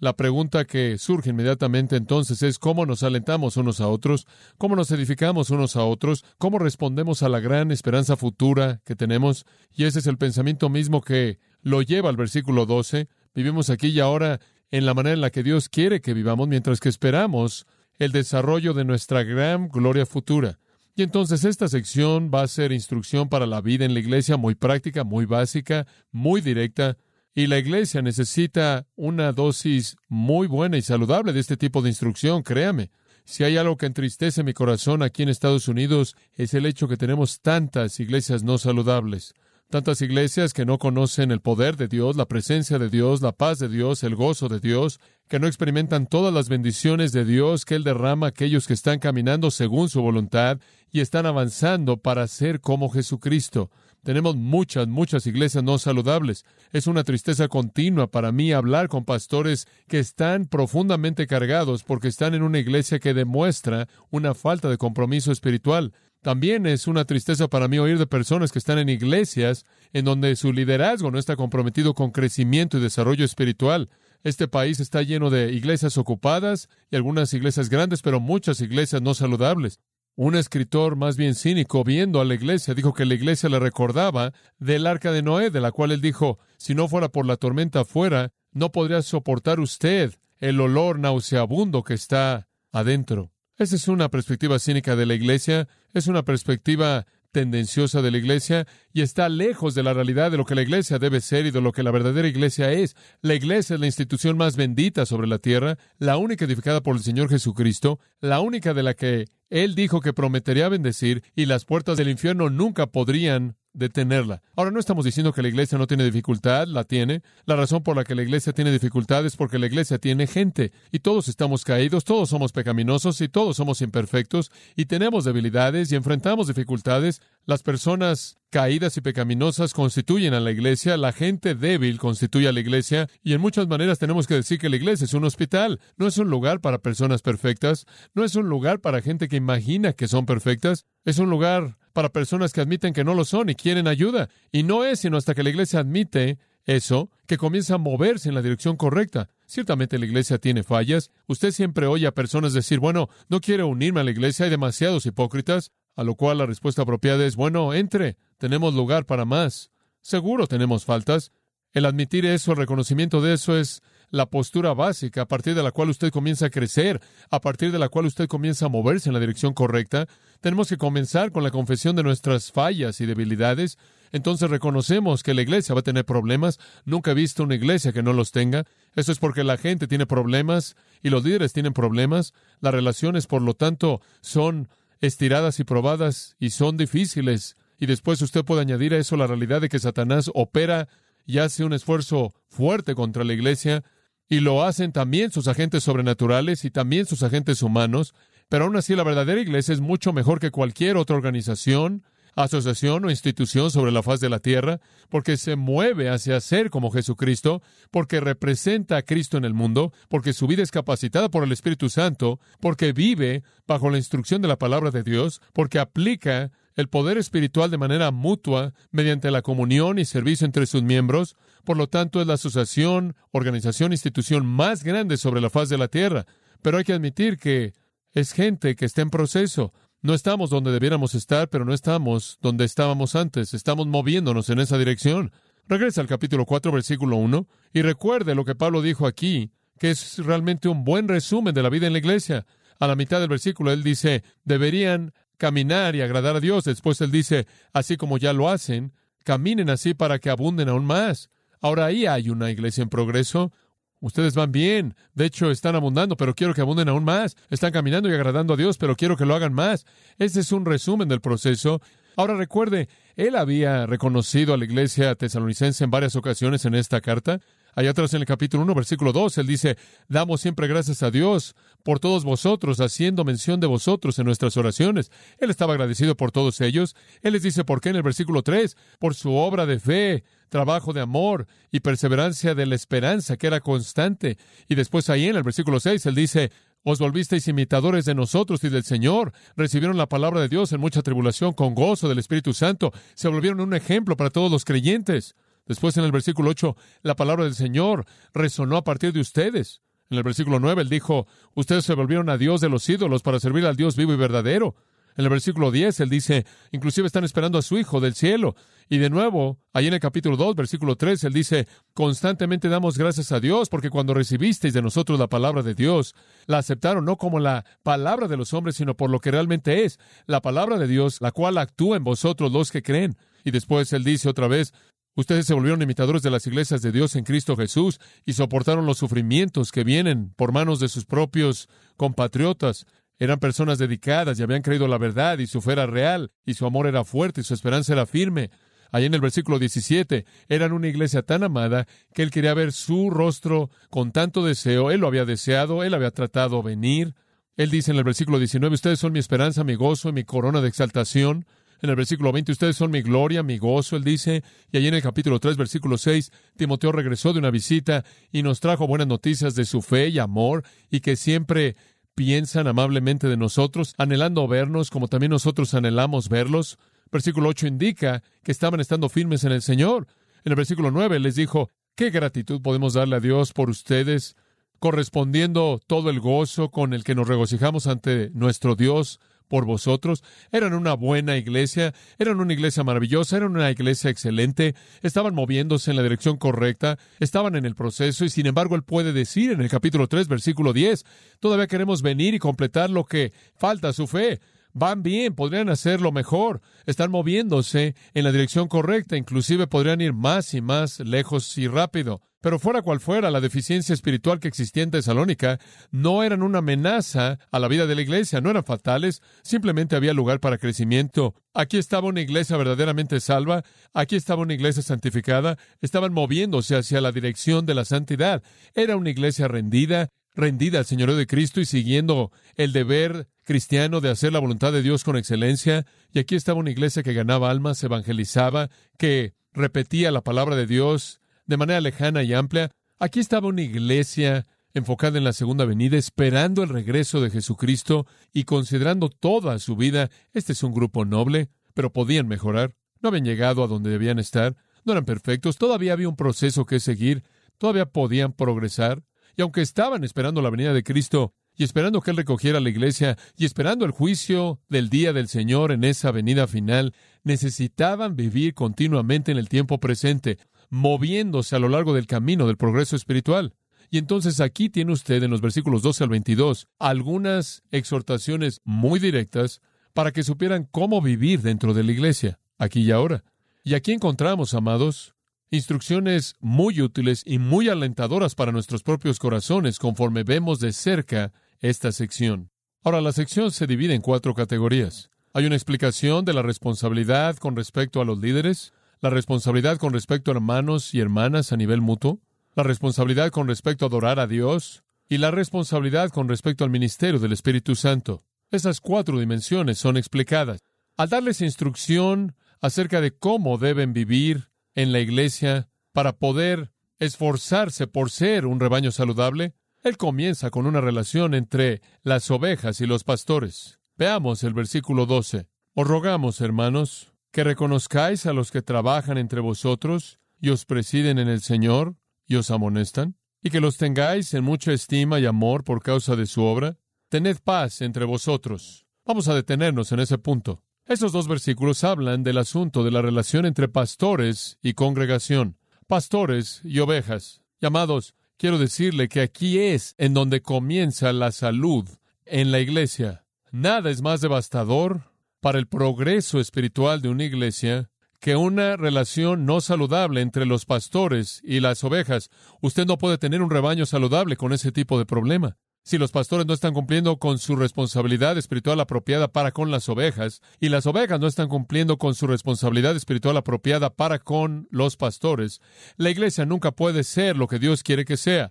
La 0.00 0.16
pregunta 0.16 0.64
que 0.64 0.96
surge 0.96 1.28
inmediatamente 1.28 1.94
entonces 1.94 2.42
es 2.42 2.58
cómo 2.58 2.86
nos 2.86 3.02
alentamos 3.02 3.58
unos 3.58 3.82
a 3.82 3.88
otros, 3.88 4.26
cómo 4.56 4.74
nos 4.74 4.90
edificamos 4.92 5.50
unos 5.50 5.76
a 5.76 5.84
otros, 5.84 6.24
cómo 6.38 6.58
respondemos 6.58 7.22
a 7.22 7.28
la 7.28 7.38
gran 7.38 7.70
esperanza 7.70 8.16
futura 8.16 8.80
que 8.86 8.96
tenemos. 8.96 9.44
Y 9.70 9.84
ese 9.84 9.98
es 9.98 10.06
el 10.06 10.16
pensamiento 10.16 10.70
mismo 10.70 11.02
que 11.02 11.38
lo 11.60 11.82
lleva 11.82 12.08
al 12.08 12.16
versículo 12.16 12.64
12. 12.64 13.08
Vivimos 13.34 13.68
aquí 13.68 13.88
y 13.88 14.00
ahora 14.00 14.40
en 14.70 14.86
la 14.86 14.94
manera 14.94 15.14
en 15.14 15.20
la 15.20 15.30
que 15.30 15.42
Dios 15.42 15.68
quiere 15.68 16.00
que 16.00 16.14
vivamos 16.14 16.48
mientras 16.48 16.80
que 16.80 16.88
esperamos 16.88 17.66
el 17.98 18.12
desarrollo 18.12 18.72
de 18.72 18.84
nuestra 18.84 19.22
gran 19.22 19.68
gloria 19.68 20.06
futura. 20.06 20.58
Y 20.96 21.02
entonces 21.02 21.44
esta 21.44 21.68
sección 21.68 22.30
va 22.34 22.42
a 22.42 22.48
ser 22.48 22.72
instrucción 22.72 23.28
para 23.28 23.46
la 23.46 23.60
vida 23.60 23.84
en 23.84 23.94
la 23.94 24.00
iglesia 24.00 24.36
muy 24.36 24.54
práctica, 24.54 25.04
muy 25.04 25.24
básica, 25.24 25.86
muy 26.10 26.40
directa, 26.40 26.96
y 27.34 27.46
la 27.46 27.58
iglesia 27.58 28.02
necesita 28.02 28.86
una 28.96 29.32
dosis 29.32 29.96
muy 30.08 30.46
buena 30.46 30.76
y 30.76 30.82
saludable 30.82 31.32
de 31.32 31.40
este 31.40 31.56
tipo 31.56 31.80
de 31.80 31.88
instrucción, 31.88 32.42
créame. 32.42 32.90
Si 33.24 33.44
hay 33.44 33.56
algo 33.56 33.76
que 33.76 33.86
entristece 33.86 34.42
mi 34.42 34.52
corazón 34.52 35.02
aquí 35.02 35.22
en 35.22 35.28
Estados 35.28 35.68
Unidos 35.68 36.16
es 36.34 36.54
el 36.54 36.66
hecho 36.66 36.88
que 36.88 36.96
tenemos 36.96 37.40
tantas 37.40 38.00
iglesias 38.00 38.42
no 38.42 38.58
saludables, 38.58 39.34
tantas 39.70 40.02
iglesias 40.02 40.52
que 40.52 40.66
no 40.66 40.78
conocen 40.78 41.30
el 41.30 41.40
poder 41.40 41.76
de 41.76 41.86
Dios, 41.86 42.16
la 42.16 42.26
presencia 42.26 42.78
de 42.78 42.90
Dios, 42.90 43.22
la 43.22 43.32
paz 43.32 43.60
de 43.60 43.68
Dios, 43.68 44.02
el 44.02 44.16
gozo 44.16 44.48
de 44.48 44.58
Dios, 44.58 44.98
que 45.28 45.38
no 45.38 45.46
experimentan 45.46 46.06
todas 46.06 46.34
las 46.34 46.48
bendiciones 46.48 47.12
de 47.12 47.24
Dios 47.24 47.64
que 47.64 47.76
Él 47.76 47.84
derrama 47.84 48.26
a 48.26 48.30
aquellos 48.30 48.66
que 48.66 48.74
están 48.74 48.98
caminando 48.98 49.50
según 49.52 49.88
su 49.88 50.02
voluntad 50.02 50.58
y 50.90 51.00
están 51.00 51.24
avanzando 51.24 51.98
para 51.98 52.26
ser 52.26 52.60
como 52.60 52.90
Jesucristo. 52.90 53.70
Tenemos 54.02 54.34
muchas, 54.34 54.88
muchas 54.88 55.26
iglesias 55.26 55.62
no 55.62 55.78
saludables. 55.78 56.44
Es 56.72 56.86
una 56.86 57.04
tristeza 57.04 57.48
continua 57.48 58.10
para 58.10 58.32
mí 58.32 58.52
hablar 58.52 58.88
con 58.88 59.04
pastores 59.04 59.68
que 59.88 59.98
están 59.98 60.46
profundamente 60.46 61.26
cargados 61.26 61.84
porque 61.84 62.08
están 62.08 62.34
en 62.34 62.42
una 62.42 62.58
iglesia 62.58 62.98
que 62.98 63.14
demuestra 63.14 63.88
una 64.10 64.34
falta 64.34 64.68
de 64.68 64.78
compromiso 64.78 65.30
espiritual. 65.32 65.92
También 66.22 66.66
es 66.66 66.86
una 66.86 67.06
tristeza 67.06 67.48
para 67.48 67.66
mí 67.66 67.78
oír 67.78 67.98
de 67.98 68.06
personas 68.06 68.52
que 68.52 68.58
están 68.58 68.78
en 68.78 68.90
iglesias 68.90 69.64
en 69.94 70.04
donde 70.04 70.36
su 70.36 70.52
liderazgo 70.52 71.10
no 71.10 71.18
está 71.18 71.34
comprometido 71.34 71.94
con 71.94 72.10
crecimiento 72.10 72.76
y 72.76 72.82
desarrollo 72.82 73.24
espiritual. 73.24 73.88
Este 74.22 74.46
país 74.46 74.80
está 74.80 75.00
lleno 75.00 75.30
de 75.30 75.50
iglesias 75.52 75.96
ocupadas 75.96 76.68
y 76.90 76.96
algunas 76.96 77.32
iglesias 77.32 77.70
grandes, 77.70 78.02
pero 78.02 78.20
muchas 78.20 78.60
iglesias 78.60 79.00
no 79.00 79.14
saludables. 79.14 79.80
Un 80.14 80.36
escritor 80.36 80.94
más 80.94 81.16
bien 81.16 81.34
cínico, 81.34 81.84
viendo 81.84 82.20
a 82.20 82.26
la 82.26 82.34
iglesia, 82.34 82.74
dijo 82.74 82.92
que 82.92 83.06
la 83.06 83.14
iglesia 83.14 83.48
le 83.48 83.58
recordaba 83.58 84.34
del 84.58 84.86
arca 84.86 85.12
de 85.12 85.22
Noé, 85.22 85.48
de 85.48 85.62
la 85.62 85.72
cual 85.72 85.92
él 85.92 86.02
dijo, 86.02 86.38
si 86.58 86.74
no 86.74 86.86
fuera 86.86 87.08
por 87.08 87.24
la 87.24 87.38
tormenta 87.38 87.80
afuera, 87.80 88.30
no 88.52 88.72
podría 88.72 89.00
soportar 89.00 89.58
usted 89.58 90.12
el 90.38 90.60
olor 90.60 90.98
nauseabundo 90.98 91.82
que 91.82 91.94
está 91.94 92.48
adentro. 92.72 93.32
Esa 93.60 93.76
es 93.76 93.88
una 93.88 94.08
perspectiva 94.08 94.58
cínica 94.58 94.96
de 94.96 95.04
la 95.04 95.12
iglesia, 95.12 95.68
es 95.92 96.06
una 96.06 96.22
perspectiva 96.22 97.04
tendenciosa 97.30 98.00
de 98.00 98.10
la 98.10 98.16
iglesia 98.16 98.66
y 98.94 99.02
está 99.02 99.28
lejos 99.28 99.74
de 99.74 99.82
la 99.82 99.92
realidad 99.92 100.30
de 100.30 100.38
lo 100.38 100.46
que 100.46 100.54
la 100.54 100.62
iglesia 100.62 100.98
debe 100.98 101.20
ser 101.20 101.44
y 101.44 101.50
de 101.50 101.60
lo 101.60 101.70
que 101.70 101.82
la 101.82 101.90
verdadera 101.90 102.26
iglesia 102.26 102.72
es. 102.72 102.96
La 103.20 103.34
iglesia 103.34 103.74
es 103.74 103.80
la 103.80 103.84
institución 103.84 104.38
más 104.38 104.56
bendita 104.56 105.04
sobre 105.04 105.28
la 105.28 105.40
tierra, 105.40 105.76
la 105.98 106.16
única 106.16 106.46
edificada 106.46 106.82
por 106.82 106.96
el 106.96 107.02
Señor 107.02 107.28
Jesucristo, 107.28 108.00
la 108.22 108.40
única 108.40 108.72
de 108.72 108.82
la 108.82 108.94
que 108.94 109.26
Él 109.50 109.74
dijo 109.74 110.00
que 110.00 110.14
prometería 110.14 110.70
bendecir 110.70 111.22
y 111.36 111.44
las 111.44 111.66
puertas 111.66 111.98
del 111.98 112.08
infierno 112.08 112.48
nunca 112.48 112.86
podrían 112.86 113.56
detenerla. 113.72 114.42
Ahora, 114.56 114.70
no 114.70 114.80
estamos 114.80 115.04
diciendo 115.04 115.32
que 115.32 115.42
la 115.42 115.48
iglesia 115.48 115.78
no 115.78 115.86
tiene 115.86 116.04
dificultad, 116.04 116.66
la 116.66 116.84
tiene. 116.84 117.22
La 117.46 117.56
razón 117.56 117.82
por 117.82 117.96
la 117.96 118.04
que 118.04 118.14
la 118.14 118.22
iglesia 118.22 118.52
tiene 118.52 118.72
dificultad 118.72 119.24
es 119.26 119.36
porque 119.36 119.58
la 119.58 119.66
iglesia 119.66 119.98
tiene 119.98 120.26
gente. 120.26 120.72
Y 120.90 121.00
todos 121.00 121.28
estamos 121.28 121.64
caídos, 121.64 122.04
todos 122.04 122.28
somos 122.28 122.52
pecaminosos 122.52 123.20
y 123.20 123.28
todos 123.28 123.56
somos 123.56 123.80
imperfectos 123.82 124.50
y 124.76 124.86
tenemos 124.86 125.24
debilidades 125.24 125.92
y 125.92 125.96
enfrentamos 125.96 126.48
dificultades. 126.48 127.20
Las 127.46 127.62
personas 127.62 128.38
caídas 128.50 128.96
y 128.96 129.00
pecaminosas 129.00 129.72
constituyen 129.72 130.34
a 130.34 130.40
la 130.40 130.50
iglesia, 130.50 130.96
la 130.96 131.12
gente 131.12 131.54
débil 131.54 131.98
constituye 131.98 132.48
a 132.48 132.52
la 132.52 132.60
iglesia 132.60 133.08
y 133.22 133.32
en 133.32 133.40
muchas 133.40 133.68
maneras 133.68 133.98
tenemos 133.98 134.26
que 134.26 134.34
decir 134.34 134.58
que 134.58 134.68
la 134.68 134.76
iglesia 134.76 135.04
es 135.04 135.14
un 135.14 135.24
hospital, 135.24 135.80
no 135.96 136.08
es 136.08 136.18
un 136.18 136.28
lugar 136.28 136.60
para 136.60 136.78
personas 136.78 137.22
perfectas, 137.22 137.86
no 138.12 138.24
es 138.24 138.34
un 138.34 138.48
lugar 138.48 138.80
para 138.80 139.02
gente 139.02 139.28
que 139.28 139.36
imagina 139.36 139.92
que 139.92 140.08
son 140.08 140.26
perfectas, 140.26 140.84
es 141.04 141.18
un 141.18 141.30
lugar 141.30 141.78
para 141.92 142.10
personas 142.10 142.52
que 142.52 142.60
admiten 142.60 142.92
que 142.92 143.04
no 143.04 143.14
lo 143.14 143.24
son 143.24 143.50
y 143.50 143.54
quieren 143.54 143.86
ayuda. 143.86 144.28
Y 144.52 144.62
no 144.62 144.84
es 144.84 145.00
sino 145.00 145.16
hasta 145.16 145.34
que 145.34 145.42
la 145.42 145.50
iglesia 145.50 145.80
admite 145.80 146.38
eso 146.66 147.10
que 147.26 147.38
comienza 147.38 147.74
a 147.74 147.78
moverse 147.78 148.28
en 148.28 148.34
la 148.34 148.42
dirección 148.42 148.76
correcta. 148.76 149.28
Ciertamente 149.46 149.98
la 149.98 150.06
iglesia 150.06 150.38
tiene 150.38 150.62
fallas. 150.62 151.10
Usted 151.26 151.50
siempre 151.50 151.86
oye 151.86 152.06
a 152.06 152.14
personas 152.14 152.52
decir, 152.52 152.78
bueno, 152.78 153.08
no 153.28 153.40
quiero 153.40 153.66
unirme 153.66 154.00
a 154.00 154.04
la 154.04 154.10
iglesia, 154.10 154.44
hay 154.44 154.50
demasiados 154.50 155.06
hipócritas, 155.06 155.72
a 155.96 156.04
lo 156.04 156.14
cual 156.14 156.38
la 156.38 156.46
respuesta 156.46 156.82
apropiada 156.82 157.24
es, 157.26 157.36
bueno, 157.36 157.74
entre, 157.74 158.16
tenemos 158.38 158.74
lugar 158.74 159.06
para 159.06 159.24
más. 159.24 159.70
Seguro 160.00 160.46
tenemos 160.46 160.84
faltas. 160.84 161.32
El 161.72 161.86
admitir 161.86 162.26
eso, 162.26 162.52
el 162.52 162.58
reconocimiento 162.58 163.20
de 163.20 163.34
eso 163.34 163.56
es 163.56 163.82
la 164.10 164.26
postura 164.26 164.74
básica 164.74 165.22
a 165.22 165.28
partir 165.28 165.54
de 165.54 165.62
la 165.62 165.70
cual 165.70 165.90
usted 165.90 166.10
comienza 166.10 166.46
a 166.46 166.50
crecer, 166.50 167.00
a 167.30 167.40
partir 167.40 167.72
de 167.72 167.78
la 167.78 167.88
cual 167.88 168.06
usted 168.06 168.28
comienza 168.28 168.66
a 168.66 168.68
moverse 168.68 169.08
en 169.08 169.14
la 169.14 169.20
dirección 169.20 169.54
correcta. 169.54 170.06
Tenemos 170.40 170.68
que 170.68 170.76
comenzar 170.76 171.32
con 171.32 171.42
la 171.42 171.50
confesión 171.50 171.96
de 171.96 172.02
nuestras 172.02 172.52
fallas 172.52 173.00
y 173.00 173.06
debilidades. 173.06 173.78
Entonces 174.12 174.50
reconocemos 174.50 175.22
que 175.22 175.34
la 175.34 175.42
iglesia 175.42 175.74
va 175.74 175.80
a 175.80 175.84
tener 175.84 176.04
problemas. 176.04 176.58
Nunca 176.84 177.12
he 177.12 177.14
visto 177.14 177.44
una 177.44 177.54
iglesia 177.54 177.92
que 177.92 178.02
no 178.02 178.12
los 178.12 178.32
tenga. 178.32 178.64
Eso 178.96 179.12
es 179.12 179.18
porque 179.18 179.44
la 179.44 179.56
gente 179.56 179.86
tiene 179.86 180.06
problemas 180.06 180.76
y 181.02 181.10
los 181.10 181.24
líderes 181.24 181.52
tienen 181.52 181.72
problemas. 181.72 182.34
Las 182.60 182.74
relaciones, 182.74 183.26
por 183.26 183.42
lo 183.42 183.54
tanto, 183.54 184.00
son 184.20 184.68
estiradas 185.00 185.60
y 185.60 185.64
probadas 185.64 186.34
y 186.40 186.50
son 186.50 186.76
difíciles. 186.76 187.56
Y 187.78 187.86
después 187.86 188.20
usted 188.20 188.44
puede 188.44 188.62
añadir 188.62 188.92
a 188.92 188.98
eso 188.98 189.16
la 189.16 189.26
realidad 189.26 189.60
de 189.60 189.68
que 189.68 189.78
Satanás 189.78 190.30
opera 190.34 190.88
y 191.24 191.38
hace 191.38 191.64
un 191.64 191.72
esfuerzo 191.72 192.34
fuerte 192.48 192.94
contra 192.94 193.24
la 193.24 193.32
iglesia 193.32 193.84
y 194.30 194.40
lo 194.40 194.62
hacen 194.64 194.92
también 194.92 195.32
sus 195.32 195.48
agentes 195.48 195.82
sobrenaturales 195.82 196.64
y 196.64 196.70
también 196.70 197.04
sus 197.04 197.24
agentes 197.24 197.62
humanos, 197.62 198.14
pero 198.48 198.64
aún 198.64 198.76
así 198.76 198.94
la 198.94 199.02
verdadera 199.02 199.40
iglesia 199.40 199.74
es 199.74 199.80
mucho 199.80 200.12
mejor 200.12 200.38
que 200.38 200.52
cualquier 200.52 200.96
otra 200.96 201.16
organización, 201.16 202.04
asociación 202.36 203.04
o 203.04 203.10
institución 203.10 203.72
sobre 203.72 203.90
la 203.90 204.04
faz 204.04 204.20
de 204.20 204.28
la 204.28 204.38
tierra, 204.38 204.80
porque 205.08 205.36
se 205.36 205.56
mueve 205.56 206.10
hacia 206.10 206.40
ser 206.40 206.70
como 206.70 206.92
Jesucristo, 206.92 207.60
porque 207.90 208.20
representa 208.20 208.98
a 208.98 209.02
Cristo 209.02 209.36
en 209.36 209.44
el 209.44 209.52
mundo, 209.52 209.92
porque 210.08 210.32
su 210.32 210.46
vida 210.46 210.62
es 210.62 210.70
capacitada 210.70 211.28
por 211.28 211.42
el 211.42 211.50
Espíritu 211.50 211.90
Santo, 211.90 212.38
porque 212.60 212.92
vive 212.92 213.42
bajo 213.66 213.90
la 213.90 213.98
instrucción 213.98 214.42
de 214.42 214.48
la 214.48 214.58
palabra 214.58 214.92
de 214.92 215.02
Dios, 215.02 215.42
porque 215.52 215.80
aplica 215.80 216.52
el 216.76 216.88
poder 216.88 217.18
espiritual 217.18 217.70
de 217.70 217.78
manera 217.78 218.10
mutua 218.12 218.74
mediante 218.92 219.30
la 219.30 219.42
comunión 219.42 219.98
y 219.98 220.04
servicio 220.04 220.46
entre 220.46 220.66
sus 220.66 220.82
miembros. 220.82 221.36
Por 221.64 221.76
lo 221.76 221.88
tanto, 221.88 222.20
es 222.20 222.26
la 222.26 222.34
asociación, 222.34 223.16
organización, 223.32 223.92
institución 223.92 224.46
más 224.46 224.84
grande 224.84 225.16
sobre 225.16 225.40
la 225.40 225.50
faz 225.50 225.68
de 225.68 225.78
la 225.78 225.88
tierra. 225.88 226.26
Pero 226.62 226.78
hay 226.78 226.84
que 226.84 226.92
admitir 226.92 227.38
que 227.38 227.74
es 228.12 228.32
gente 228.32 228.76
que 228.76 228.84
está 228.84 229.02
en 229.02 229.10
proceso. 229.10 229.72
No 230.02 230.14
estamos 230.14 230.50
donde 230.50 230.72
debiéramos 230.72 231.14
estar, 231.14 231.48
pero 231.48 231.64
no 231.64 231.74
estamos 231.74 232.38
donde 232.40 232.64
estábamos 232.64 233.14
antes. 233.16 233.54
Estamos 233.54 233.86
moviéndonos 233.86 234.48
en 234.50 234.58
esa 234.58 234.78
dirección. 234.78 235.32
Regresa 235.68 236.00
al 236.00 236.08
capítulo 236.08 236.46
4, 236.46 236.72
versículo 236.72 237.16
1, 237.16 237.46
y 237.72 237.82
recuerde 237.82 238.34
lo 238.34 238.44
que 238.44 238.54
Pablo 238.54 238.82
dijo 238.82 239.06
aquí, 239.06 239.52
que 239.78 239.90
es 239.90 240.18
realmente 240.18 240.68
un 240.68 240.84
buen 240.84 241.06
resumen 241.06 241.54
de 241.54 241.62
la 241.62 241.68
vida 241.68 241.86
en 241.86 241.92
la 241.92 242.00
iglesia. 242.00 242.46
A 242.80 242.86
la 242.86 242.96
mitad 242.96 243.20
del 243.20 243.28
versículo 243.28 243.70
él 243.72 243.82
dice, 243.82 244.24
deberían 244.42 245.12
caminar 245.36 245.94
y 245.94 246.00
agradar 246.00 246.36
a 246.36 246.40
Dios. 246.40 246.64
Después 246.64 247.00
él 247.00 247.10
dice, 247.10 247.46
así 247.72 247.96
como 247.96 248.18
ya 248.18 248.32
lo 248.32 248.48
hacen, 248.48 248.94
caminen 249.22 249.70
así 249.70 249.94
para 249.94 250.18
que 250.18 250.30
abunden 250.30 250.68
aún 250.68 250.86
más. 250.86 251.30
Ahora 251.60 251.86
ahí 251.86 252.06
hay 252.06 252.30
una 252.30 252.50
iglesia 252.50 252.82
en 252.82 252.88
progreso. 252.88 253.52
Ustedes 254.00 254.34
van 254.34 254.50
bien, 254.50 254.94
de 255.12 255.26
hecho 255.26 255.50
están 255.50 255.76
abundando, 255.76 256.16
pero 256.16 256.34
quiero 256.34 256.54
que 256.54 256.62
abunden 256.62 256.88
aún 256.88 257.04
más. 257.04 257.36
Están 257.50 257.72
caminando 257.72 258.08
y 258.08 258.14
agradando 258.14 258.54
a 258.54 258.56
Dios, 258.56 258.78
pero 258.78 258.96
quiero 258.96 259.16
que 259.16 259.26
lo 259.26 259.34
hagan 259.34 259.52
más. 259.52 259.84
Este 260.18 260.40
es 260.40 260.52
un 260.52 260.64
resumen 260.64 261.08
del 261.08 261.20
proceso. 261.20 261.82
Ahora 262.16 262.34
recuerde, 262.34 262.88
él 263.16 263.36
había 263.36 263.86
reconocido 263.86 264.54
a 264.54 264.56
la 264.56 264.64
iglesia 264.64 265.14
tesalonicense 265.16 265.84
en 265.84 265.90
varias 265.90 266.16
ocasiones 266.16 266.64
en 266.64 266.74
esta 266.74 267.02
carta. 267.02 267.40
Hay 267.80 267.88
otras 267.88 268.12
en 268.12 268.20
el 268.20 268.26
capítulo 268.26 268.62
1, 268.64 268.74
versículo 268.74 269.10
2, 269.10 269.38
él 269.38 269.46
dice, 269.46 269.78
damos 270.06 270.42
siempre 270.42 270.68
gracias 270.68 271.02
a 271.02 271.10
Dios 271.10 271.56
por 271.82 271.98
todos 271.98 272.24
vosotros, 272.24 272.78
haciendo 272.78 273.24
mención 273.24 273.58
de 273.58 273.66
vosotros 273.66 274.18
en 274.18 274.26
nuestras 274.26 274.58
oraciones. 274.58 275.10
Él 275.38 275.48
estaba 275.48 275.72
agradecido 275.72 276.14
por 276.14 276.30
todos 276.30 276.60
ellos. 276.60 276.94
Él 277.22 277.32
les 277.32 277.42
dice 277.42 277.64
por 277.64 277.80
qué 277.80 277.88
en 277.88 277.96
el 277.96 278.02
versículo 278.02 278.42
3, 278.42 278.76
por 278.98 279.14
su 279.14 279.32
obra 279.32 279.64
de 279.64 279.80
fe, 279.80 280.24
trabajo 280.50 280.92
de 280.92 281.00
amor 281.00 281.46
y 281.72 281.80
perseverancia 281.80 282.54
de 282.54 282.66
la 282.66 282.74
esperanza, 282.74 283.38
que 283.38 283.46
era 283.46 283.60
constante. 283.60 284.36
Y 284.68 284.74
después 284.74 285.08
ahí 285.08 285.28
en 285.28 285.36
el 285.36 285.42
versículo 285.42 285.80
6, 285.80 286.04
él 286.04 286.14
dice, 286.14 286.52
os 286.82 286.98
volvisteis 286.98 287.48
imitadores 287.48 288.04
de 288.04 288.14
nosotros 288.14 288.62
y 288.62 288.68
del 288.68 288.84
Señor. 288.84 289.32
Recibieron 289.56 289.96
la 289.96 290.06
palabra 290.06 290.42
de 290.42 290.50
Dios 290.50 290.70
en 290.72 290.80
mucha 290.80 291.00
tribulación, 291.00 291.54
con 291.54 291.74
gozo 291.74 292.10
del 292.10 292.18
Espíritu 292.18 292.52
Santo. 292.52 292.92
Se 293.14 293.28
volvieron 293.28 293.62
un 293.62 293.72
ejemplo 293.72 294.18
para 294.18 294.28
todos 294.28 294.50
los 294.50 294.66
creyentes. 294.66 295.34
Después 295.70 295.96
en 295.96 296.02
el 296.02 296.10
versículo 296.10 296.50
8, 296.50 296.76
la 297.02 297.14
palabra 297.14 297.44
del 297.44 297.54
Señor 297.54 298.04
resonó 298.34 298.76
a 298.76 298.82
partir 298.82 299.12
de 299.12 299.20
ustedes. 299.20 299.82
En 300.10 300.18
el 300.18 300.24
versículo 300.24 300.58
9, 300.58 300.82
él 300.82 300.88
dijo, 300.88 301.28
ustedes 301.54 301.84
se 301.84 301.94
volvieron 301.94 302.28
a 302.28 302.36
Dios 302.36 302.60
de 302.60 302.68
los 302.68 302.88
ídolos 302.88 303.22
para 303.22 303.38
servir 303.38 303.64
al 303.64 303.76
Dios 303.76 303.94
vivo 303.94 304.12
y 304.12 304.16
verdadero. 304.16 304.74
En 305.16 305.22
el 305.22 305.30
versículo 305.30 305.70
10, 305.70 306.00
él 306.00 306.08
dice, 306.08 306.44
inclusive 306.72 307.06
están 307.06 307.22
esperando 307.22 307.56
a 307.56 307.62
su 307.62 307.78
Hijo 307.78 308.00
del 308.00 308.16
cielo. 308.16 308.56
Y 308.88 308.98
de 308.98 309.10
nuevo, 309.10 309.60
ahí 309.72 309.86
en 309.86 309.94
el 309.94 310.00
capítulo 310.00 310.36
2, 310.36 310.56
versículo 310.56 310.96
3, 310.96 311.22
él 311.22 311.32
dice, 311.32 311.68
constantemente 311.94 312.68
damos 312.68 312.98
gracias 312.98 313.30
a 313.30 313.38
Dios 313.38 313.68
porque 313.68 313.90
cuando 313.90 314.12
recibisteis 314.12 314.74
de 314.74 314.82
nosotros 314.82 315.20
la 315.20 315.28
palabra 315.28 315.62
de 315.62 315.76
Dios, 315.76 316.16
la 316.46 316.58
aceptaron 316.58 317.04
no 317.04 317.16
como 317.16 317.38
la 317.38 317.64
palabra 317.84 318.26
de 318.26 318.36
los 318.36 318.52
hombres, 318.54 318.74
sino 318.74 318.96
por 318.96 319.08
lo 319.08 319.20
que 319.20 319.30
realmente 319.30 319.84
es, 319.84 320.00
la 320.26 320.40
palabra 320.40 320.78
de 320.78 320.88
Dios, 320.88 321.20
la 321.20 321.30
cual 321.30 321.58
actúa 321.58 321.96
en 321.96 322.02
vosotros 322.02 322.50
los 322.50 322.72
que 322.72 322.82
creen. 322.82 323.16
Y 323.44 323.52
después 323.52 323.92
él 323.92 324.02
dice 324.02 324.28
otra 324.28 324.48
vez, 324.48 324.74
Ustedes 325.20 325.44
se 325.44 325.52
volvieron 325.52 325.82
imitadores 325.82 326.22
de 326.22 326.30
las 326.30 326.46
iglesias 326.46 326.80
de 326.80 326.92
Dios 326.92 327.14
en 327.14 327.24
Cristo 327.24 327.54
Jesús 327.54 328.00
y 328.24 328.32
soportaron 328.32 328.86
los 328.86 328.96
sufrimientos 328.96 329.70
que 329.70 329.84
vienen 329.84 330.32
por 330.34 330.50
manos 330.50 330.80
de 330.80 330.88
sus 330.88 331.04
propios 331.04 331.68
compatriotas. 331.98 332.86
Eran 333.18 333.38
personas 333.38 333.76
dedicadas 333.76 334.40
y 334.40 334.42
habían 334.42 334.62
creído 334.62 334.88
la 334.88 334.96
verdad 334.96 335.38
y 335.38 335.46
su 335.46 335.60
fe 335.60 335.72
era 335.72 335.86
real 335.86 336.32
y 336.46 336.54
su 336.54 336.64
amor 336.64 336.86
era 336.86 337.04
fuerte 337.04 337.42
y 337.42 337.44
su 337.44 337.52
esperanza 337.52 337.92
era 337.92 338.06
firme. 338.06 338.50
Allí 338.92 339.04
en 339.04 339.12
el 339.12 339.20
versículo 339.20 339.58
17, 339.58 340.24
eran 340.48 340.72
una 340.72 340.88
iglesia 340.88 341.20
tan 341.20 341.42
amada 341.42 341.86
que 342.14 342.22
él 342.22 342.30
quería 342.30 342.54
ver 342.54 342.72
su 342.72 343.10
rostro 343.10 343.68
con 343.90 344.12
tanto 344.12 344.42
deseo. 344.42 344.90
Él 344.90 345.00
lo 345.00 345.06
había 345.06 345.26
deseado, 345.26 345.84
él 345.84 345.92
había 345.92 346.12
tratado 346.12 346.62
venir. 346.62 347.14
Él 347.58 347.68
dice 347.68 347.90
en 347.90 347.98
el 347.98 348.04
versículo 348.04 348.38
19, 348.38 348.74
ustedes 348.74 348.98
son 348.98 349.12
mi 349.12 349.18
esperanza, 349.18 349.64
mi 349.64 349.74
gozo 349.74 350.08
y 350.08 350.12
mi 350.12 350.24
corona 350.24 350.62
de 350.62 350.68
exaltación. 350.68 351.44
En 351.82 351.88
el 351.88 351.96
versículo 351.96 352.30
20, 352.30 352.52
ustedes 352.52 352.76
son 352.76 352.90
mi 352.90 353.00
gloria, 353.00 353.42
mi 353.42 353.56
gozo, 353.58 353.96
él 353.96 354.04
dice. 354.04 354.42
Y 354.70 354.76
allí 354.76 354.88
en 354.88 354.94
el 354.94 355.02
capítulo 355.02 355.40
3, 355.40 355.56
versículo 355.56 355.96
6, 355.96 356.30
Timoteo 356.56 356.92
regresó 356.92 357.32
de 357.32 357.38
una 357.38 357.50
visita 357.50 358.04
y 358.30 358.42
nos 358.42 358.60
trajo 358.60 358.86
buenas 358.86 359.06
noticias 359.06 359.54
de 359.54 359.64
su 359.64 359.80
fe 359.80 360.08
y 360.08 360.18
amor 360.18 360.62
y 360.90 361.00
que 361.00 361.16
siempre 361.16 361.76
piensan 362.14 362.66
amablemente 362.66 363.28
de 363.28 363.38
nosotros, 363.38 363.94
anhelando 363.96 364.46
vernos 364.46 364.90
como 364.90 365.08
también 365.08 365.30
nosotros 365.30 365.72
anhelamos 365.72 366.28
verlos. 366.28 366.78
Versículo 367.10 367.48
8 367.48 367.66
indica 367.66 368.22
que 368.42 368.52
estaban 368.52 368.80
estando 368.80 369.08
firmes 369.08 369.44
en 369.44 369.52
el 369.52 369.62
Señor. 369.62 370.06
En 370.44 370.52
el 370.52 370.56
versículo 370.56 370.90
9 370.90 371.18
les 371.18 371.34
dijo, 371.34 371.70
¿qué 371.94 372.10
gratitud 372.10 372.60
podemos 372.60 372.92
darle 372.92 373.16
a 373.16 373.20
Dios 373.20 373.54
por 373.54 373.70
ustedes, 373.70 374.36
correspondiendo 374.78 375.80
todo 375.86 376.10
el 376.10 376.20
gozo 376.20 376.70
con 376.70 376.92
el 376.92 377.04
que 377.04 377.14
nos 377.14 377.26
regocijamos 377.26 377.86
ante 377.86 378.30
nuestro 378.34 378.76
Dios 378.76 379.18
por 379.50 379.66
vosotros. 379.66 380.22
Eran 380.52 380.72
una 380.72 380.94
buena 380.94 381.36
iglesia, 381.36 381.92
eran 382.18 382.40
una 382.40 382.54
iglesia 382.54 382.84
maravillosa, 382.84 383.36
eran 383.36 383.50
una 383.50 383.70
iglesia 383.70 384.08
excelente, 384.08 384.74
estaban 385.02 385.34
moviéndose 385.34 385.90
en 385.90 385.96
la 385.96 386.02
dirección 386.04 386.38
correcta, 386.38 386.98
estaban 387.18 387.56
en 387.56 387.66
el 387.66 387.74
proceso 387.74 388.24
y 388.24 388.30
sin 388.30 388.46
embargo 388.46 388.76
él 388.76 388.84
puede 388.84 389.12
decir 389.12 389.50
en 389.50 389.60
el 389.60 389.68
capítulo 389.68 390.06
3, 390.06 390.28
versículo 390.28 390.72
10, 390.72 391.04
todavía 391.40 391.66
queremos 391.66 392.00
venir 392.00 392.32
y 392.32 392.38
completar 392.38 392.88
lo 392.88 393.04
que 393.04 393.32
falta 393.56 393.88
a 393.88 393.92
su 393.92 394.06
fe. 394.06 394.40
Van 394.72 395.02
bien, 395.02 395.34
podrían 395.34 395.68
hacerlo 395.68 396.12
mejor, 396.12 396.60
están 396.86 397.10
moviéndose 397.10 397.94
en 398.14 398.24
la 398.24 398.32
dirección 398.32 398.68
correcta, 398.68 399.16
inclusive 399.16 399.66
podrían 399.66 400.00
ir 400.00 400.12
más 400.12 400.54
y 400.54 400.60
más 400.60 401.00
lejos 401.00 401.56
y 401.58 401.68
rápido. 401.68 402.22
Pero 402.42 402.58
fuera 402.58 402.80
cual 402.80 403.00
fuera 403.00 403.30
la 403.30 403.42
deficiencia 403.42 403.92
espiritual 403.92 404.40
que 404.40 404.48
existía 404.48 404.82
en 404.82 404.90
Tesalónica, 404.90 405.58
no 405.90 406.22
eran 406.22 406.42
una 406.42 406.60
amenaza 406.60 407.38
a 407.50 407.58
la 407.58 407.68
vida 407.68 407.86
de 407.86 407.94
la 407.94 408.00
iglesia, 408.00 408.40
no 408.40 408.48
eran 408.48 408.64
fatales, 408.64 409.20
simplemente 409.42 409.94
había 409.94 410.14
lugar 410.14 410.40
para 410.40 410.56
crecimiento. 410.56 411.34
Aquí 411.52 411.76
estaba 411.76 412.08
una 412.08 412.22
iglesia 412.22 412.56
verdaderamente 412.56 413.20
salva, 413.20 413.62
aquí 413.92 414.16
estaba 414.16 414.40
una 414.40 414.54
iglesia 414.54 414.82
santificada, 414.82 415.58
estaban 415.82 416.14
moviéndose 416.14 416.76
hacia 416.76 417.02
la 417.02 417.12
dirección 417.12 417.66
de 417.66 417.74
la 417.74 417.84
santidad. 417.84 418.42
Era 418.74 418.96
una 418.96 419.10
iglesia 419.10 419.46
rendida, 419.46 420.08
rendida 420.34 420.78
al 420.78 420.86
Señor 420.86 421.12
de 421.12 421.26
Cristo 421.26 421.60
y 421.60 421.66
siguiendo 421.66 422.32
el 422.56 422.72
deber 422.72 423.28
cristiano 423.50 424.00
de 424.00 424.10
hacer 424.10 424.32
la 424.32 424.38
voluntad 424.38 424.72
de 424.72 424.80
Dios 424.80 425.02
con 425.02 425.16
excelencia. 425.16 425.84
Y 426.12 426.20
aquí 426.20 426.36
estaba 426.36 426.60
una 426.60 426.70
iglesia 426.70 427.02
que 427.02 427.14
ganaba 427.14 427.50
almas, 427.50 427.82
evangelizaba, 427.82 428.70
que 428.96 429.34
repetía 429.52 430.12
la 430.12 430.20
palabra 430.20 430.54
de 430.54 430.68
Dios 430.68 431.20
de 431.46 431.56
manera 431.56 431.80
lejana 431.80 432.22
y 432.22 432.32
amplia. 432.32 432.70
Aquí 433.00 433.18
estaba 433.18 433.48
una 433.48 433.62
iglesia 433.62 434.46
enfocada 434.72 435.18
en 435.18 435.24
la 435.24 435.32
segunda 435.32 435.64
venida, 435.64 435.96
esperando 435.96 436.62
el 436.62 436.68
regreso 436.68 437.20
de 437.20 437.30
Jesucristo 437.30 438.06
y 438.32 438.44
considerando 438.44 439.08
toda 439.08 439.58
su 439.58 439.74
vida. 439.74 440.10
Este 440.32 440.52
es 440.52 440.62
un 440.62 440.72
grupo 440.72 441.04
noble, 441.04 441.48
pero 441.74 441.92
podían 441.92 442.28
mejorar. 442.28 442.76
No 443.00 443.08
habían 443.08 443.24
llegado 443.24 443.64
a 443.64 443.66
donde 443.66 443.90
debían 443.90 444.20
estar, 444.20 444.54
no 444.84 444.92
eran 444.92 445.04
perfectos, 445.04 445.58
todavía 445.58 445.94
había 445.94 446.08
un 446.08 446.14
proceso 446.14 446.66
que 446.66 446.78
seguir, 446.78 447.24
todavía 447.58 447.86
podían 447.86 448.32
progresar. 448.32 449.02
Y 449.36 449.42
aunque 449.42 449.62
estaban 449.62 450.04
esperando 450.04 450.40
la 450.40 450.50
venida 450.50 450.72
de 450.72 450.84
Cristo, 450.84 451.34
y 451.60 451.64
esperando 451.64 452.00
que 452.00 452.10
Él 452.10 452.16
recogiera 452.16 452.58
la 452.58 452.70
iglesia, 452.70 453.18
y 453.36 453.44
esperando 453.44 453.84
el 453.84 453.90
juicio 453.90 454.62
del 454.70 454.88
día 454.88 455.12
del 455.12 455.28
Señor 455.28 455.72
en 455.72 455.84
esa 455.84 456.10
venida 456.10 456.46
final, 456.46 456.94
necesitaban 457.22 458.16
vivir 458.16 458.54
continuamente 458.54 459.30
en 459.30 459.36
el 459.36 459.50
tiempo 459.50 459.78
presente, 459.78 460.38
moviéndose 460.70 461.54
a 461.54 461.58
lo 461.58 461.68
largo 461.68 461.92
del 461.92 462.06
camino 462.06 462.46
del 462.46 462.56
progreso 462.56 462.96
espiritual. 462.96 463.52
Y 463.90 463.98
entonces 463.98 464.40
aquí 464.40 464.70
tiene 464.70 464.92
usted 464.92 465.22
en 465.22 465.30
los 465.30 465.42
versículos 465.42 465.82
12 465.82 466.04
al 466.04 466.08
22 466.08 466.66
algunas 466.78 467.62
exhortaciones 467.70 468.62
muy 468.64 468.98
directas 468.98 469.60
para 469.92 470.12
que 470.12 470.22
supieran 470.22 470.66
cómo 470.70 471.02
vivir 471.02 471.42
dentro 471.42 471.74
de 471.74 471.84
la 471.84 471.92
iglesia, 471.92 472.38
aquí 472.56 472.80
y 472.80 472.90
ahora. 472.90 473.22
Y 473.64 473.74
aquí 473.74 473.92
encontramos, 473.92 474.54
amados, 474.54 475.14
instrucciones 475.50 476.36
muy 476.40 476.80
útiles 476.80 477.22
y 477.26 477.38
muy 477.38 477.68
alentadoras 477.68 478.34
para 478.34 478.50
nuestros 478.50 478.82
propios 478.82 479.18
corazones 479.18 479.78
conforme 479.78 480.22
vemos 480.22 480.58
de 480.58 480.72
cerca 480.72 481.34
esta 481.60 481.92
sección. 481.92 482.50
Ahora, 482.82 483.00
la 483.00 483.12
sección 483.12 483.50
se 483.50 483.66
divide 483.66 483.94
en 483.94 484.02
cuatro 484.02 484.34
categorías. 484.34 485.10
Hay 485.32 485.46
una 485.46 485.54
explicación 485.54 486.24
de 486.24 486.32
la 486.32 486.42
responsabilidad 486.42 487.36
con 487.36 487.54
respecto 487.54 488.00
a 488.00 488.04
los 488.04 488.18
líderes, 488.18 488.72
la 489.00 489.10
responsabilidad 489.10 489.78
con 489.78 489.92
respecto 489.92 490.30
a 490.30 490.34
hermanos 490.34 490.94
y 490.94 491.00
hermanas 491.00 491.52
a 491.52 491.56
nivel 491.56 491.80
mutuo, 491.80 492.20
la 492.54 492.62
responsabilidad 492.62 493.30
con 493.30 493.46
respecto 493.46 493.84
a 493.84 493.88
adorar 493.88 494.18
a 494.18 494.26
Dios 494.26 494.82
y 495.08 495.18
la 495.18 495.30
responsabilidad 495.30 496.10
con 496.10 496.28
respecto 496.28 496.64
al 496.64 496.70
ministerio 496.70 497.20
del 497.20 497.32
Espíritu 497.32 497.76
Santo. 497.76 498.22
Esas 498.50 498.80
cuatro 498.80 499.18
dimensiones 499.18 499.78
son 499.78 499.96
explicadas. 499.96 500.60
Al 500.96 501.08
darles 501.08 501.40
instrucción 501.40 502.34
acerca 502.60 503.00
de 503.00 503.12
cómo 503.12 503.58
deben 503.58 503.92
vivir 503.92 504.50
en 504.74 504.92
la 504.92 505.00
iglesia 505.00 505.68
para 505.92 506.16
poder 506.16 506.72
esforzarse 506.98 507.86
por 507.86 508.10
ser 508.10 508.46
un 508.46 508.60
rebaño 508.60 508.92
saludable, 508.92 509.54
él 509.82 509.96
comienza 509.96 510.50
con 510.50 510.66
una 510.66 510.80
relación 510.80 511.34
entre 511.34 511.80
las 512.02 512.30
ovejas 512.30 512.80
y 512.80 512.86
los 512.86 513.04
pastores. 513.04 513.80
Veamos 513.96 514.44
el 514.44 514.54
versículo 514.54 515.06
12. 515.06 515.48
Os 515.74 515.86
rogamos, 515.86 516.40
hermanos, 516.40 517.12
que 517.32 517.44
reconozcáis 517.44 518.26
a 518.26 518.32
los 518.32 518.50
que 518.50 518.62
trabajan 518.62 519.18
entre 519.18 519.40
vosotros 519.40 520.18
y 520.40 520.50
os 520.50 520.64
presiden 520.64 521.18
en 521.18 521.28
el 521.28 521.40
Señor 521.40 521.96
y 522.26 522.36
os 522.36 522.50
amonestan, 522.50 523.16
y 523.42 523.50
que 523.50 523.60
los 523.60 523.76
tengáis 523.76 524.34
en 524.34 524.44
mucha 524.44 524.72
estima 524.72 525.18
y 525.18 525.26
amor 525.26 525.64
por 525.64 525.82
causa 525.82 526.16
de 526.16 526.26
su 526.26 526.42
obra. 526.42 526.78
Tened 527.08 527.38
paz 527.42 527.80
entre 527.80 528.04
vosotros. 528.04 528.86
Vamos 529.04 529.28
a 529.28 529.34
detenernos 529.34 529.92
en 529.92 530.00
ese 530.00 530.18
punto. 530.18 530.62
Estos 530.86 531.12
dos 531.12 531.28
versículos 531.28 531.84
hablan 531.84 532.22
del 532.22 532.38
asunto 532.38 532.84
de 532.84 532.90
la 532.90 533.02
relación 533.02 533.46
entre 533.46 533.68
pastores 533.68 534.58
y 534.62 534.74
congregación, 534.74 535.56
pastores 535.86 536.60
y 536.64 536.78
ovejas. 536.80 537.42
Llamados, 537.60 538.14
quiero 538.40 538.56
decirle 538.56 539.10
que 539.10 539.20
aquí 539.20 539.58
es 539.58 539.94
en 539.98 540.14
donde 540.14 540.40
comienza 540.40 541.12
la 541.12 541.30
salud 541.30 541.86
en 542.24 542.50
la 542.50 542.60
iglesia. 542.60 543.26
Nada 543.52 543.90
es 543.90 544.00
más 544.00 544.22
devastador 544.22 545.02
para 545.40 545.58
el 545.58 545.66
progreso 545.66 546.40
espiritual 546.40 547.02
de 547.02 547.10
una 547.10 547.24
iglesia 547.24 547.90
que 548.18 548.36
una 548.36 548.78
relación 548.78 549.44
no 549.44 549.60
saludable 549.60 550.22
entre 550.22 550.46
los 550.46 550.64
pastores 550.64 551.42
y 551.44 551.60
las 551.60 551.84
ovejas. 551.84 552.30
Usted 552.62 552.86
no 552.86 552.96
puede 552.96 553.18
tener 553.18 553.42
un 553.42 553.50
rebaño 553.50 553.84
saludable 553.84 554.36
con 554.36 554.54
ese 554.54 554.72
tipo 554.72 554.98
de 554.98 555.04
problema. 555.04 555.58
Si 555.82 555.96
los 555.96 556.12
pastores 556.12 556.46
no 556.46 556.52
están 556.52 556.74
cumpliendo 556.74 557.18
con 557.18 557.38
su 557.38 557.56
responsabilidad 557.56 558.36
espiritual 558.36 558.80
apropiada 558.80 559.28
para 559.28 559.50
con 559.50 559.70
las 559.70 559.88
ovejas, 559.88 560.42
y 560.60 560.68
las 560.68 560.86
ovejas 560.86 561.18
no 561.18 561.26
están 561.26 561.48
cumpliendo 561.48 561.96
con 561.96 562.14
su 562.14 562.26
responsabilidad 562.26 562.94
espiritual 562.96 563.36
apropiada 563.38 563.90
para 563.90 564.18
con 564.18 564.68
los 564.70 564.96
pastores, 564.96 565.60
la 565.96 566.10
iglesia 566.10 566.44
nunca 566.44 566.72
puede 566.72 567.02
ser 567.02 567.36
lo 567.36 567.48
que 567.48 567.58
Dios 567.58 567.82
quiere 567.82 568.04
que 568.04 568.18
sea. 568.18 568.50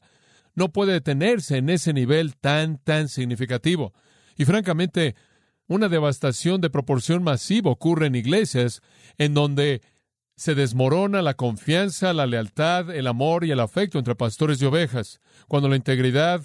No 0.55 0.71
puede 0.71 0.93
detenerse 0.93 1.57
en 1.57 1.69
ese 1.69 1.93
nivel 1.93 2.35
tan, 2.35 2.79
tan 2.79 3.07
significativo. 3.07 3.93
Y 4.35 4.45
francamente, 4.45 5.15
una 5.67 5.87
devastación 5.87 6.61
de 6.61 6.71
proporción 6.71 7.23
masiva 7.23 7.69
ocurre 7.69 8.07
en 8.07 8.15
iglesias 8.15 8.81
en 9.19 9.35
donde 9.35 9.81
se 10.35 10.55
desmorona 10.55 11.21
la 11.21 11.35
confianza, 11.35 12.11
la 12.13 12.25
lealtad, 12.25 12.89
el 12.89 13.05
amor 13.07 13.45
y 13.45 13.51
el 13.51 13.59
afecto 13.59 13.99
entre 13.99 14.15
pastores 14.15 14.61
y 14.61 14.65
ovejas, 14.65 15.19
cuando 15.47 15.69
la 15.69 15.75
integridad 15.75 16.41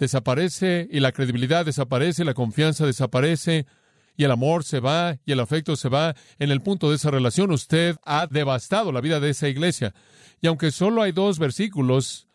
desaparece 0.00 0.88
y 0.90 1.00
la 1.00 1.12
credibilidad 1.12 1.64
desaparece, 1.64 2.24
la 2.24 2.34
confianza 2.34 2.86
desaparece 2.86 3.66
y 4.16 4.24
el 4.24 4.30
amor 4.30 4.64
se 4.64 4.80
va 4.80 5.18
y 5.24 5.32
el 5.32 5.40
afecto 5.40 5.76
se 5.76 5.88
va. 5.88 6.14
En 6.38 6.50
el 6.50 6.62
punto 6.62 6.90
de 6.90 6.96
esa 6.96 7.10
relación 7.10 7.52
usted 7.52 7.96
ha 8.04 8.26
devastado 8.26 8.92
la 8.92 9.00
vida 9.00 9.20
de 9.20 9.30
esa 9.30 9.48
iglesia. 9.48 9.94
Y 10.40 10.46
aunque 10.46 10.70
solo 10.72 11.02
hay 11.02 11.12
dos 11.12 11.38
versículos 11.38 12.26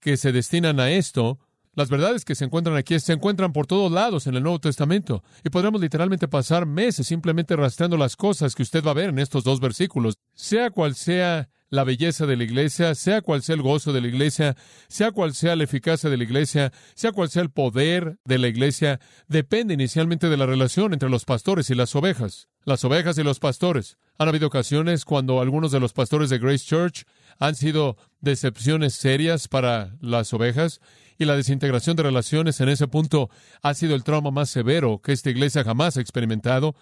que 0.00 0.16
se 0.16 0.32
destinan 0.32 0.80
a 0.80 0.90
esto, 0.90 1.38
las 1.74 1.88
verdades 1.88 2.24
que 2.24 2.34
se 2.34 2.44
encuentran 2.44 2.76
aquí 2.76 3.00
se 3.00 3.14
encuentran 3.14 3.52
por 3.52 3.66
todos 3.66 3.90
lados 3.90 4.26
en 4.26 4.36
el 4.36 4.42
Nuevo 4.42 4.60
Testamento. 4.60 5.24
Y 5.42 5.50
podríamos 5.50 5.80
literalmente 5.80 6.28
pasar 6.28 6.66
meses 6.66 7.06
simplemente 7.06 7.56
rastreando 7.56 7.96
las 7.96 8.16
cosas 8.16 8.54
que 8.54 8.62
usted 8.62 8.84
va 8.84 8.90
a 8.92 8.94
ver 8.94 9.08
en 9.08 9.18
estos 9.18 9.44
dos 9.44 9.60
versículos. 9.60 10.18
Sea 10.34 10.70
cual 10.70 10.94
sea 10.94 11.48
la 11.74 11.84
belleza 11.84 12.26
de 12.26 12.36
la 12.36 12.44
iglesia, 12.44 12.94
sea 12.94 13.20
cual 13.20 13.42
sea 13.42 13.54
el 13.54 13.62
gozo 13.62 13.92
de 13.92 14.00
la 14.00 14.08
iglesia, 14.08 14.56
sea 14.88 15.12
cual 15.12 15.34
sea 15.34 15.56
la 15.56 15.64
eficacia 15.64 16.08
de 16.08 16.16
la 16.16 16.24
iglesia, 16.24 16.72
sea 16.94 17.12
cual 17.12 17.28
sea 17.28 17.42
el 17.42 17.50
poder 17.50 18.18
de 18.24 18.38
la 18.38 18.48
iglesia, 18.48 19.00
depende 19.28 19.74
inicialmente 19.74 20.28
de 20.28 20.36
la 20.36 20.46
relación 20.46 20.92
entre 20.92 21.10
los 21.10 21.24
pastores 21.24 21.70
y 21.70 21.74
las 21.74 21.94
ovejas. 21.94 22.48
Las 22.64 22.84
ovejas 22.84 23.18
y 23.18 23.22
los 23.22 23.40
pastores. 23.40 23.98
Han 24.18 24.28
habido 24.28 24.46
ocasiones 24.46 25.04
cuando 25.04 25.40
algunos 25.40 25.72
de 25.72 25.80
los 25.80 25.92
pastores 25.92 26.30
de 26.30 26.38
Grace 26.38 26.64
Church 26.64 27.04
han 27.38 27.56
sido 27.56 27.96
decepciones 28.20 28.94
serias 28.94 29.48
para 29.48 29.96
las 30.00 30.32
ovejas 30.32 30.80
y 31.18 31.24
la 31.26 31.36
desintegración 31.36 31.96
de 31.96 32.04
relaciones 32.04 32.60
en 32.60 32.68
ese 32.68 32.88
punto 32.88 33.30
ha 33.62 33.74
sido 33.74 33.94
el 33.94 34.04
trauma 34.04 34.30
más 34.30 34.50
severo 34.50 35.00
que 35.02 35.12
esta 35.12 35.30
iglesia 35.30 35.64
jamás 35.64 35.96
ha 35.96 36.00
experimentado. 36.00 36.74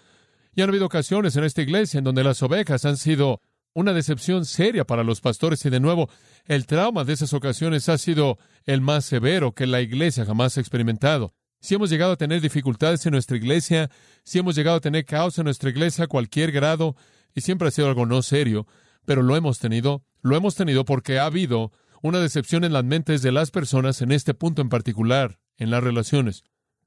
Y 0.55 0.61
han 0.61 0.69
habido 0.69 0.85
ocasiones 0.85 1.35
en 1.35 1.43
esta 1.43 1.61
iglesia 1.61 1.97
en 1.97 2.03
donde 2.03 2.23
las 2.23 2.41
ovejas 2.43 2.85
han 2.85 2.97
sido 2.97 3.41
una 3.73 3.93
decepción 3.93 4.45
seria 4.45 4.85
para 4.85 5.03
los 5.03 5.21
pastores 5.21 5.65
y 5.65 5.69
de 5.69 5.79
nuevo 5.79 6.09
el 6.45 6.65
trauma 6.65 7.03
de 7.03 7.13
esas 7.13 7.33
ocasiones 7.33 7.89
ha 7.89 7.97
sido 7.97 8.37
el 8.65 8.81
más 8.81 9.05
severo 9.05 9.53
que 9.53 9.67
la 9.67 9.81
iglesia 9.81 10.25
jamás 10.25 10.57
ha 10.57 10.61
experimentado. 10.61 11.33
Si 11.59 11.75
hemos 11.75 11.89
llegado 11.89 12.11
a 12.11 12.17
tener 12.17 12.41
dificultades 12.41 13.05
en 13.05 13.13
nuestra 13.13 13.37
iglesia, 13.37 13.89
si 14.23 14.39
hemos 14.39 14.55
llegado 14.55 14.77
a 14.77 14.81
tener 14.81 15.05
caos 15.05 15.37
en 15.37 15.45
nuestra 15.45 15.69
iglesia 15.69 16.05
a 16.05 16.07
cualquier 16.07 16.51
grado, 16.51 16.95
y 17.33 17.41
siempre 17.41 17.67
ha 17.67 17.71
sido 17.71 17.87
algo 17.87 18.05
no 18.05 18.21
serio, 18.21 18.67
pero 19.05 19.21
lo 19.21 19.35
hemos 19.35 19.59
tenido, 19.59 20.03
lo 20.21 20.35
hemos 20.35 20.55
tenido 20.55 20.85
porque 20.85 21.19
ha 21.19 21.25
habido 21.25 21.71
una 22.01 22.19
decepción 22.19 22.63
en 22.63 22.73
las 22.73 22.83
mentes 22.83 23.21
de 23.21 23.31
las 23.31 23.49
personas 23.49 24.01
en 24.01 24.11
este 24.11 24.33
punto 24.33 24.61
en 24.61 24.69
particular, 24.69 25.39
en 25.57 25.71
las 25.71 25.83
relaciones. 25.83 26.43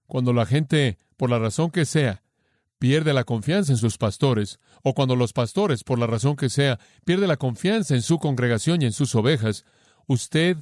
Cuando 0.06 0.32
la 0.32 0.46
gente, 0.46 0.98
por 1.16 1.30
la 1.30 1.38
razón 1.38 1.70
que 1.70 1.86
sea, 1.86 2.22
pierde 2.78 3.12
la 3.12 3.24
confianza 3.24 3.72
en 3.72 3.78
sus 3.78 3.98
pastores, 3.98 4.60
o 4.82 4.94
cuando 4.94 5.16
los 5.16 5.32
pastores, 5.32 5.84
por 5.84 5.98
la 5.98 6.06
razón 6.06 6.36
que 6.36 6.48
sea, 6.48 6.78
pierde 7.04 7.26
la 7.26 7.36
confianza 7.36 7.94
en 7.94 8.02
su 8.02 8.18
congregación 8.18 8.82
y 8.82 8.86
en 8.86 8.92
sus 8.92 9.14
ovejas, 9.14 9.64
usted 10.06 10.56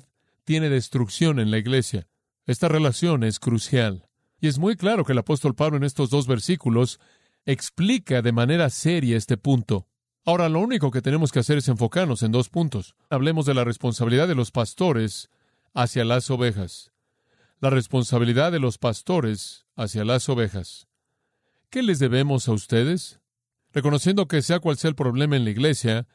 tiene 0.45 0.69
destrucción 0.69 1.41
en 1.41 1.51
la 1.51 1.59
iglesia. 1.59 2.07
Esta 2.47 2.69
relación 2.69 3.25
es 3.25 3.39
crucial. 3.41 4.07
Y 4.41 4.49
es 4.49 4.59
muy 4.59 4.77
claro 4.77 5.05
que 5.05 5.13
el 5.13 5.19
apóstol 5.19 5.55
Pablo 5.55 5.77
en 5.79 5.85
estos 5.85 6.11
dos 6.11 6.27
versículos 6.27 7.01
explica 7.47 8.23
de 8.23 8.33
manera 8.33 8.69
seria 8.71 9.17
este 9.17 9.37
punto. 9.37 9.87
Ahora, 10.27 10.49
lo 10.49 10.61
único 10.61 10.91
que 10.91 11.03
tenemos 11.03 11.33
que 11.33 11.39
hacer 11.41 11.59
es 11.59 11.69
enfocarnos 11.69 12.23
en 12.23 12.33
dos 12.33 12.49
puntos. 12.49 12.95
Hablemos 13.11 13.47
de 13.47 13.55
la 13.55 13.65
responsabilidad 13.65 14.29
de 14.29 14.35
los 14.35 14.51
pastores 14.51 15.31
hacia 15.75 16.05
las 16.05 16.31
ovejas. 16.31 16.93
La 17.61 17.71
responsabilidad 17.71 18.53
de 18.53 18.61
los 18.61 18.79
pastores 18.79 19.67
hacia 19.77 20.05
las 20.05 20.29
ovejas. 20.29 20.89
¿Qué 21.75 21.83
les 21.83 21.99
debemos 21.99 22.47
a 22.47 22.53
ustedes? 22.53 23.19
Reconociendo 23.73 24.29
que 24.29 24.43
sea 24.43 24.61
cual 24.61 24.77
sea 24.77 24.91
el 24.91 24.95
problema 24.95 25.35
en 25.35 25.43
la 25.43 25.51
iglesia, 25.51 26.07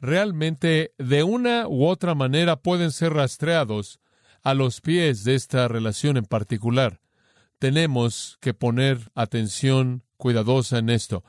realmente 0.00 0.94
de 0.98 1.22
una 1.22 1.68
u 1.68 1.86
otra 1.86 2.16
manera 2.16 2.56
pueden 2.56 2.90
ser 2.90 3.12
rastreados 3.12 4.00
a 4.42 4.52
los 4.54 4.80
pies 4.80 5.22
de 5.22 5.36
esta 5.36 5.68
relación 5.68 6.16
en 6.16 6.24
particular. 6.24 7.00
Tenemos 7.60 8.36
que 8.40 8.52
poner 8.52 9.12
atención 9.14 10.02
cuidadosa 10.16 10.78
en 10.78 10.90
esto. 10.90 11.22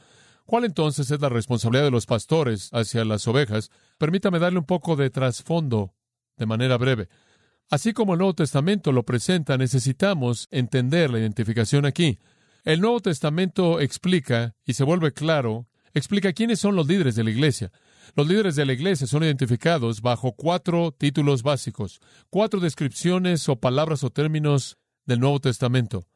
¿Cuál 0.48 0.66
entonces 0.66 1.12
es 1.12 1.22
la 1.22 1.30
responsabilidad 1.30 1.84
de 1.84 1.92
los 1.92 2.08
pastores 2.08 2.72
hacia 2.74 3.06
las 3.06 3.28
ovejas? 3.28 3.70
Permítame 4.00 4.40
darle 4.40 4.58
un 4.58 4.66
poco 4.66 4.96
de 4.96 5.12
trasfondo 5.12 5.94
de 6.36 6.48
manera 6.48 6.78
breve. 6.78 7.10
Así 7.70 7.94
como 7.94 8.14
el 8.14 8.18
Nuevo 8.18 8.34
Testamento 8.34 8.92
lo 8.92 9.04
presenta, 9.04 9.56
necesitamos 9.56 10.48
entender 10.50 11.12
la 11.12 11.20
identificación 11.20 11.86
aquí. 11.86 12.18
El 12.68 12.82
Nuevo 12.82 13.00
Testamento 13.00 13.80
explica, 13.80 14.54
y 14.66 14.74
se 14.74 14.84
vuelve 14.84 15.14
claro, 15.14 15.70
explica 15.94 16.34
quiénes 16.34 16.60
son 16.60 16.76
los 16.76 16.86
líderes 16.86 17.16
de 17.16 17.24
la 17.24 17.30
iglesia. 17.30 17.72
Los 18.14 18.28
líderes 18.28 18.58
de 18.58 18.66
la 18.66 18.74
iglesia 18.74 19.08
son 19.08 19.24
identificados 19.24 20.02
bajo 20.02 20.34
cuatro 20.34 20.92
títulos 20.92 21.44
básicos, 21.44 22.02
cuatro 22.30 22.60
descripciones 22.60 23.48
o 23.48 23.56
palabras 23.56 24.04
o 24.04 24.10
términos 24.10 24.78
del 25.06 25.22
Nuevo 25.22 25.40
Testamento. 25.40 26.08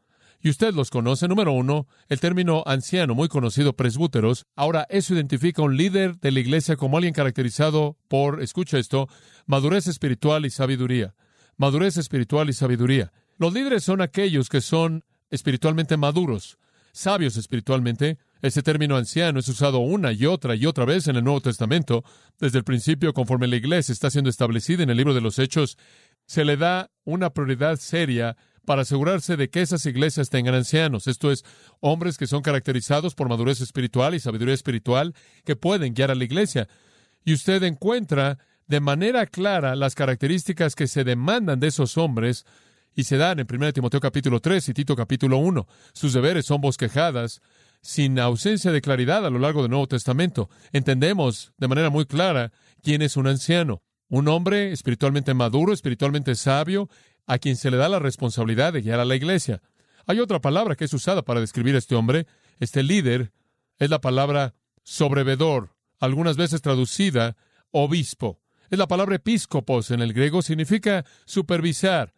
Y 0.42 0.50
usted 0.50 0.74
los 0.74 0.90
conoce. 0.90 1.30
Número 1.30 1.54
uno, 1.54 1.88
el 2.10 2.20
término 2.20 2.64
anciano, 2.66 3.16
muy 3.16 3.30
conocido, 3.30 3.78
presbúteros. 3.78 4.44
Ahora, 4.58 4.86
eso 4.90 5.14
identifica 5.14 5.62
a 5.62 5.66
un 5.66 5.78
líder 5.78 6.18
de 6.20 6.32
la 6.32 6.42
iglesia 6.42 6.76
como 6.76 6.98
alguien 6.98 7.14
caracterizado 7.14 7.96
por, 8.10 8.44
escucha 8.44 8.78
esto, 8.78 9.08
madurez 9.46 9.88
espiritual 9.88 10.46
y 10.46 10.50
sabiduría. 10.50 11.16
Madurez 11.56 11.96
espiritual 11.96 12.50
y 12.50 12.54
sabiduría. 12.54 13.14
Los 13.38 13.54
líderes 13.54 13.86
son 13.86 14.02
aquellos 14.02 14.50
que 14.50 14.60
son 14.60 15.06
espiritualmente 15.32 15.98
maduros, 15.98 16.58
sabios 16.92 17.38
espiritualmente. 17.38 18.20
Ese 18.42 18.62
término 18.62 18.98
anciano 18.98 19.40
es 19.40 19.48
usado 19.48 19.80
una 19.80 20.12
y 20.12 20.26
otra 20.26 20.56
y 20.56 20.66
otra 20.66 20.86
vez 20.86 21.08
en 21.08 21.16
el 21.16 21.24
Nuevo 21.24 21.42
Testamento. 21.42 22.04
Desde 22.40 22.58
el 22.60 22.64
principio, 22.64 23.14
conforme 23.14 23.48
la 23.48 23.56
iglesia 23.56 23.94
está 23.94 24.10
siendo 24.10 24.30
establecida 24.30 24.84
en 24.84 24.90
el 24.90 24.98
libro 24.98 25.14
de 25.14 25.22
los 25.22 25.40
Hechos, 25.40 25.78
se 26.26 26.46
le 26.46 26.58
da 26.58 26.92
una 27.04 27.32
prioridad 27.32 27.78
seria 27.78 28.38
para 28.66 28.84
asegurarse 28.84 29.38
de 29.38 29.50
que 29.50 29.62
esas 29.62 29.86
iglesias 29.86 30.30
tengan 30.30 30.54
ancianos, 30.54 31.08
esto 31.08 31.32
es, 31.32 31.44
hombres 31.80 32.18
que 32.18 32.28
son 32.28 32.42
caracterizados 32.42 33.16
por 33.16 33.28
madurez 33.28 33.60
espiritual 33.62 34.14
y 34.14 34.20
sabiduría 34.20 34.54
espiritual 34.54 35.16
que 35.44 35.56
pueden 35.56 35.94
guiar 35.94 36.12
a 36.12 36.16
la 36.16 36.24
iglesia. 36.24 36.68
Y 37.26 37.34
usted 37.34 37.64
encuentra 37.64 38.38
de 38.68 38.80
manera 38.80 39.26
clara 39.26 39.76
las 39.76 39.96
características 39.96 40.76
que 40.76 40.88
se 40.88 41.04
demandan 41.04 41.60
de 41.60 41.68
esos 41.68 41.98
hombres 41.98 42.46
y 42.96 43.04
se 43.04 43.18
dan 43.18 43.40
en 43.40 43.48
1 43.50 43.74
Timoteo 43.74 44.00
capítulo 44.00 44.40
3 44.40 44.70
y 44.70 44.74
Tito 44.74 44.96
capítulo 44.96 45.38
1. 45.38 45.68
Sus 45.94 46.14
deberes 46.14 46.46
son 46.46 46.62
bosquejadas, 46.62 47.42
sin 47.82 48.20
ausencia 48.20 48.72
de 48.72 48.82
claridad 48.82 49.26
a 49.26 49.30
lo 49.30 49.40
largo 49.40 49.62
del 49.62 49.72
Nuevo 49.72 49.88
Testamento. 49.88 50.50
Entendemos 50.72 51.54
de 51.58 51.68
manera 51.68 51.90
muy 51.90 52.06
clara 52.06 52.52
quién 52.84 53.02
es 53.02 53.18
un 53.18 53.28
anciano. 53.28 53.82
Un 54.08 54.28
hombre 54.28 54.72
espiritualmente 54.72 55.34
maduro, 55.34 55.74
espiritualmente 55.74 56.36
sabio, 56.36 56.90
a 57.26 57.38
quien 57.38 57.56
se 57.56 57.72
le 57.72 57.78
da 57.78 57.88
la 57.88 58.00
responsabilidad 58.00 58.74
de 58.74 58.82
guiar 58.82 59.00
a 59.00 59.06
la 59.06 59.16
iglesia. 59.16 59.62
Hay 60.06 60.20
otra 60.20 60.42
palabra 60.42 60.76
que 60.76 60.86
es 60.86 60.94
usada 60.94 61.24
para 61.24 61.40
describir 61.40 61.76
a 61.76 61.78
este 61.78 61.96
hombre, 61.96 62.28
este 62.60 62.84
líder, 62.84 63.32
es 63.80 63.90
la 63.90 64.02
palabra 64.02 64.54
sobrevedor, 64.84 65.76
algunas 66.00 66.38
veces 66.38 66.62
traducida 66.62 67.38
obispo. 67.72 68.40
Es 68.70 68.78
la 68.78 68.88
palabra 68.88 69.16
episcopos 69.16 69.92
en 69.92 70.02
el 70.02 70.14
griego, 70.14 70.42
significa 70.42 71.06
supervisar. 71.26 72.14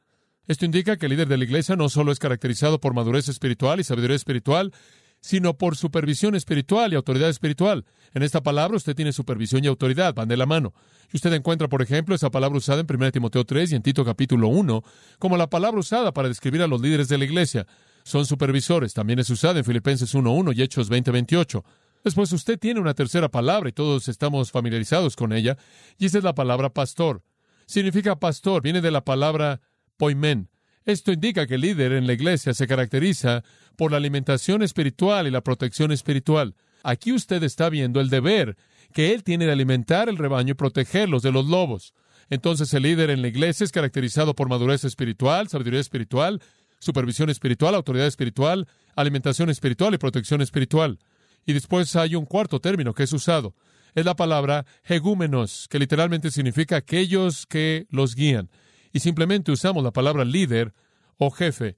Esto 0.47 0.65
indica 0.65 0.97
que 0.97 1.05
el 1.05 1.11
líder 1.11 1.27
de 1.27 1.37
la 1.37 1.43
iglesia 1.45 1.75
no 1.75 1.87
solo 1.89 2.11
es 2.11 2.19
caracterizado 2.19 2.79
por 2.79 2.93
madurez 2.93 3.29
espiritual 3.29 3.79
y 3.79 3.83
sabiduría 3.83 4.15
espiritual, 4.15 4.73
sino 5.21 5.57
por 5.57 5.77
supervisión 5.77 6.35
espiritual 6.35 6.91
y 6.91 6.97
autoridad 6.97 7.29
espiritual. 7.29 7.85
En 8.13 8.23
esta 8.23 8.43
palabra 8.43 8.75
usted 8.75 8.93
tiene 8.93 9.13
supervisión 9.13 9.63
y 9.63 9.67
autoridad, 9.67 10.13
van 10.13 10.27
de 10.27 10.35
la 10.35 10.45
mano. 10.45 10.73
Y 11.13 11.15
usted 11.15 11.31
encuentra, 11.31 11.69
por 11.69 11.81
ejemplo, 11.81 12.13
esa 12.13 12.29
palabra 12.29 12.57
usada 12.57 12.81
en 12.81 12.87
1 12.89 13.11
Timoteo 13.13 13.45
3 13.45 13.71
y 13.71 13.75
en 13.75 13.81
Tito 13.81 14.03
capítulo 14.03 14.49
1 14.49 14.83
como 15.19 15.37
la 15.37 15.49
palabra 15.49 15.79
usada 15.79 16.11
para 16.11 16.27
describir 16.27 16.61
a 16.61 16.67
los 16.67 16.81
líderes 16.81 17.07
de 17.07 17.17
la 17.17 17.23
iglesia. 17.23 17.65
Son 18.03 18.25
supervisores. 18.25 18.93
También 18.93 19.19
es 19.19 19.29
usada 19.29 19.59
en 19.59 19.65
Filipenses 19.65 20.13
1.1 20.13 20.57
y 20.57 20.61
Hechos 20.61 20.91
20.28. 20.91 21.63
Después 22.03 22.33
usted 22.33 22.59
tiene 22.59 22.81
una 22.81 22.93
tercera 22.93 23.29
palabra 23.29 23.69
y 23.69 23.71
todos 23.71 24.09
estamos 24.09 24.51
familiarizados 24.51 25.15
con 25.15 25.31
ella, 25.31 25.57
y 25.97 26.07
esa 26.07 26.17
es 26.17 26.23
la 26.25 26.35
palabra 26.35 26.69
pastor. 26.69 27.21
Significa 27.65 28.19
pastor, 28.19 28.61
viene 28.61 28.81
de 28.81 28.91
la 28.91 29.05
palabra 29.05 29.61
poimen, 29.97 30.49
esto 30.85 31.13
indica 31.13 31.47
que 31.47 31.55
el 31.55 31.61
líder 31.61 31.93
en 31.93 32.07
la 32.07 32.13
iglesia 32.13 32.53
se 32.53 32.67
caracteriza 32.67 33.43
por 33.77 33.91
la 33.91 33.97
alimentación 33.97 34.61
espiritual 34.63 35.27
y 35.27 35.31
la 35.31 35.41
protección 35.41 35.93
espiritual. 35.93 36.55
Aquí 36.83 37.13
usted 37.13 37.41
está 37.43 37.69
viendo 37.69 38.01
el 38.01 38.09
deber 38.09 38.57
que 38.93 39.13
él 39.13 39.23
tiene 39.23 39.45
de 39.45 39.53
alimentar 39.53 40.09
el 40.09 40.17
rebaño 40.17 40.51
y 40.51 40.55
protegerlos 40.55 41.23
de 41.23 41.31
los 41.31 41.45
lobos. 41.45 41.93
Entonces 42.29 42.73
el 42.73 42.83
líder 42.83 43.11
en 43.11 43.21
la 43.21 43.29
iglesia 43.29 43.63
es 43.63 43.71
caracterizado 43.71 44.35
por 44.35 44.49
madurez 44.49 44.83
espiritual, 44.83 45.47
sabiduría 45.47 45.79
espiritual, 45.79 46.41
supervisión 46.79 47.29
espiritual, 47.29 47.75
autoridad 47.75 48.07
espiritual, 48.07 48.67
alimentación 48.95 49.49
espiritual 49.49 49.93
y 49.93 49.97
protección 49.97 50.41
espiritual. 50.41 50.99
Y 51.45 51.53
después 51.53 51.95
hay 51.95 52.15
un 52.15 52.25
cuarto 52.25 52.59
término 52.59 52.93
que 52.93 53.03
es 53.03 53.13
usado. 53.13 53.55
Es 53.95 54.03
la 54.03 54.15
palabra 54.15 54.65
hegúmenos, 54.83 55.67
que 55.69 55.79
literalmente 55.79 56.29
significa 56.29 56.75
aquellos 56.75 57.45
que 57.45 57.87
los 57.89 58.15
guían 58.15 58.49
y 58.93 58.99
simplemente 58.99 59.51
usamos 59.51 59.83
la 59.83 59.91
palabra 59.91 60.23
líder 60.23 60.73
o 61.17 61.31
jefe. 61.31 61.75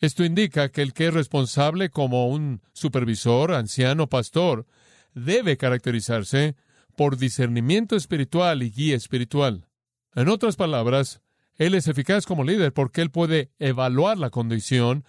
Esto 0.00 0.24
indica 0.24 0.70
que 0.70 0.82
el 0.82 0.92
que 0.92 1.08
es 1.08 1.14
responsable 1.14 1.90
como 1.90 2.28
un 2.28 2.62
supervisor, 2.72 3.52
anciano, 3.52 4.08
pastor, 4.08 4.66
debe 5.14 5.56
caracterizarse 5.56 6.56
por 6.96 7.16
discernimiento 7.16 7.96
espiritual 7.96 8.62
y 8.62 8.70
guía 8.70 8.96
espiritual. 8.96 9.66
En 10.14 10.28
otras 10.28 10.56
palabras, 10.56 11.20
él 11.56 11.74
es 11.74 11.88
eficaz 11.88 12.26
como 12.26 12.44
líder 12.44 12.72
porque 12.72 13.02
él 13.02 13.10
puede 13.10 13.50
evaluar 13.58 14.18
la 14.18 14.30
condición 14.30 15.04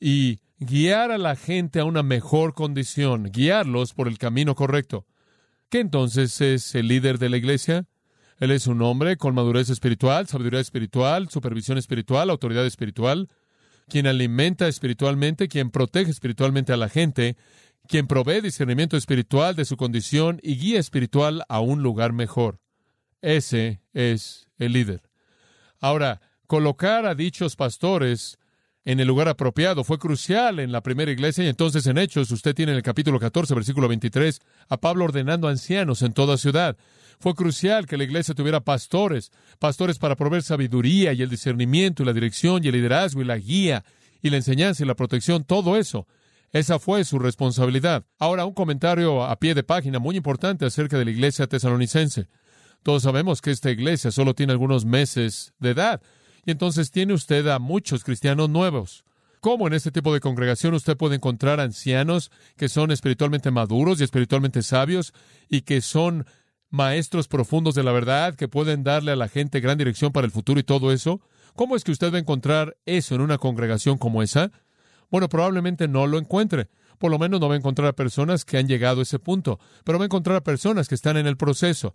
y 0.00 0.40
guiar 0.58 1.10
a 1.10 1.18
la 1.18 1.36
gente 1.36 1.80
a 1.80 1.84
una 1.84 2.02
mejor 2.02 2.54
condición, 2.54 3.24
guiarlos 3.24 3.94
por 3.94 4.08
el 4.08 4.18
camino 4.18 4.54
correcto. 4.54 5.06
¿Qué 5.68 5.80
entonces 5.80 6.40
es 6.40 6.74
el 6.74 6.88
líder 6.88 7.18
de 7.18 7.28
la 7.28 7.36
iglesia? 7.36 7.86
Él 8.40 8.52
es 8.52 8.66
un 8.66 8.82
hombre 8.82 9.16
con 9.16 9.34
madurez 9.34 9.68
espiritual, 9.68 10.28
sabiduría 10.28 10.60
espiritual, 10.60 11.28
supervisión 11.28 11.76
espiritual, 11.76 12.30
autoridad 12.30 12.66
espiritual, 12.66 13.28
quien 13.88 14.06
alimenta 14.06 14.68
espiritualmente, 14.68 15.48
quien 15.48 15.70
protege 15.70 16.10
espiritualmente 16.10 16.72
a 16.72 16.76
la 16.76 16.88
gente, 16.88 17.36
quien 17.88 18.06
provee 18.06 18.40
discernimiento 18.40 18.96
espiritual 18.96 19.56
de 19.56 19.64
su 19.64 19.76
condición 19.76 20.38
y 20.42 20.56
guía 20.56 20.78
espiritual 20.78 21.42
a 21.48 21.60
un 21.60 21.82
lugar 21.82 22.12
mejor. 22.12 22.60
Ese 23.22 23.80
es 23.92 24.48
el 24.58 24.72
líder. 24.72 25.02
Ahora, 25.80 26.20
colocar 26.46 27.06
a 27.06 27.14
dichos 27.14 27.56
pastores 27.56 28.38
en 28.84 29.00
el 29.00 29.08
lugar 29.08 29.28
apropiado 29.28 29.84
fue 29.84 29.98
crucial 29.98 30.60
en 30.60 30.72
la 30.72 30.82
primera 30.82 31.10
iglesia 31.10 31.44
y 31.44 31.48
entonces 31.48 31.86
en 31.86 31.98
Hechos 31.98 32.30
usted 32.30 32.54
tiene 32.54 32.72
en 32.72 32.76
el 32.76 32.82
capítulo 32.82 33.18
14, 33.18 33.54
versículo 33.54 33.88
23, 33.88 34.40
a 34.68 34.76
Pablo 34.78 35.04
ordenando 35.04 35.48
ancianos 35.48 36.02
en 36.02 36.12
toda 36.12 36.38
ciudad. 36.38 36.76
Fue 37.20 37.34
crucial 37.34 37.86
que 37.86 37.96
la 37.96 38.04
iglesia 38.04 38.34
tuviera 38.34 38.60
pastores, 38.60 39.32
pastores 39.58 39.98
para 39.98 40.16
proveer 40.16 40.42
sabiduría 40.42 41.12
y 41.12 41.22
el 41.22 41.28
discernimiento 41.28 42.02
y 42.02 42.06
la 42.06 42.12
dirección 42.12 42.64
y 42.64 42.68
el 42.68 42.74
liderazgo 42.74 43.20
y 43.20 43.24
la 43.24 43.36
guía 43.36 43.84
y 44.22 44.30
la 44.30 44.36
enseñanza 44.36 44.84
y 44.84 44.86
la 44.86 44.94
protección, 44.94 45.44
todo 45.44 45.76
eso. 45.76 46.06
Esa 46.52 46.78
fue 46.78 47.04
su 47.04 47.18
responsabilidad. 47.18 48.06
Ahora, 48.18 48.46
un 48.46 48.54
comentario 48.54 49.24
a 49.24 49.38
pie 49.38 49.54
de 49.54 49.64
página 49.64 49.98
muy 49.98 50.16
importante 50.16 50.64
acerca 50.64 50.96
de 50.96 51.04
la 51.04 51.10
iglesia 51.10 51.46
tesalonicense. 51.46 52.28
Todos 52.82 53.02
sabemos 53.02 53.42
que 53.42 53.50
esta 53.50 53.70
iglesia 53.70 54.10
solo 54.10 54.34
tiene 54.34 54.52
algunos 54.52 54.84
meses 54.86 55.52
de 55.58 55.70
edad, 55.70 56.00
y 56.48 56.50
entonces 56.50 56.90
tiene 56.90 57.12
usted 57.12 57.46
a 57.48 57.58
muchos 57.58 58.04
cristianos 58.04 58.48
nuevos. 58.48 59.04
¿Cómo 59.40 59.66
en 59.66 59.74
este 59.74 59.92
tipo 59.92 60.14
de 60.14 60.20
congregación 60.20 60.72
usted 60.72 60.96
puede 60.96 61.16
encontrar 61.16 61.60
ancianos 61.60 62.30
que 62.56 62.70
son 62.70 62.90
espiritualmente 62.90 63.50
maduros 63.50 64.00
y 64.00 64.04
espiritualmente 64.04 64.62
sabios 64.62 65.12
y 65.50 65.60
que 65.60 65.82
son 65.82 66.24
maestros 66.70 67.28
profundos 67.28 67.74
de 67.74 67.82
la 67.82 67.92
verdad 67.92 68.34
que 68.34 68.48
pueden 68.48 68.82
darle 68.82 69.12
a 69.12 69.16
la 69.16 69.28
gente 69.28 69.60
gran 69.60 69.76
dirección 69.76 70.10
para 70.10 70.24
el 70.24 70.30
futuro 70.30 70.58
y 70.58 70.62
todo 70.62 70.90
eso? 70.90 71.20
¿Cómo 71.54 71.76
es 71.76 71.84
que 71.84 71.92
usted 71.92 72.10
va 72.10 72.16
a 72.16 72.20
encontrar 72.20 72.78
eso 72.86 73.14
en 73.14 73.20
una 73.20 73.36
congregación 73.36 73.98
como 73.98 74.22
esa? 74.22 74.50
Bueno, 75.10 75.28
probablemente 75.28 75.86
no 75.86 76.06
lo 76.06 76.16
encuentre. 76.16 76.70
Por 76.96 77.10
lo 77.10 77.18
menos 77.18 77.40
no 77.40 77.48
va 77.50 77.56
a 77.56 77.58
encontrar 77.58 77.88
a 77.88 77.92
personas 77.92 78.46
que 78.46 78.56
han 78.56 78.68
llegado 78.68 79.00
a 79.00 79.02
ese 79.02 79.18
punto, 79.18 79.60
pero 79.84 79.98
va 79.98 80.04
a 80.04 80.06
encontrar 80.06 80.38
a 80.38 80.44
personas 80.44 80.88
que 80.88 80.94
están 80.94 81.18
en 81.18 81.26
el 81.26 81.36
proceso. 81.36 81.92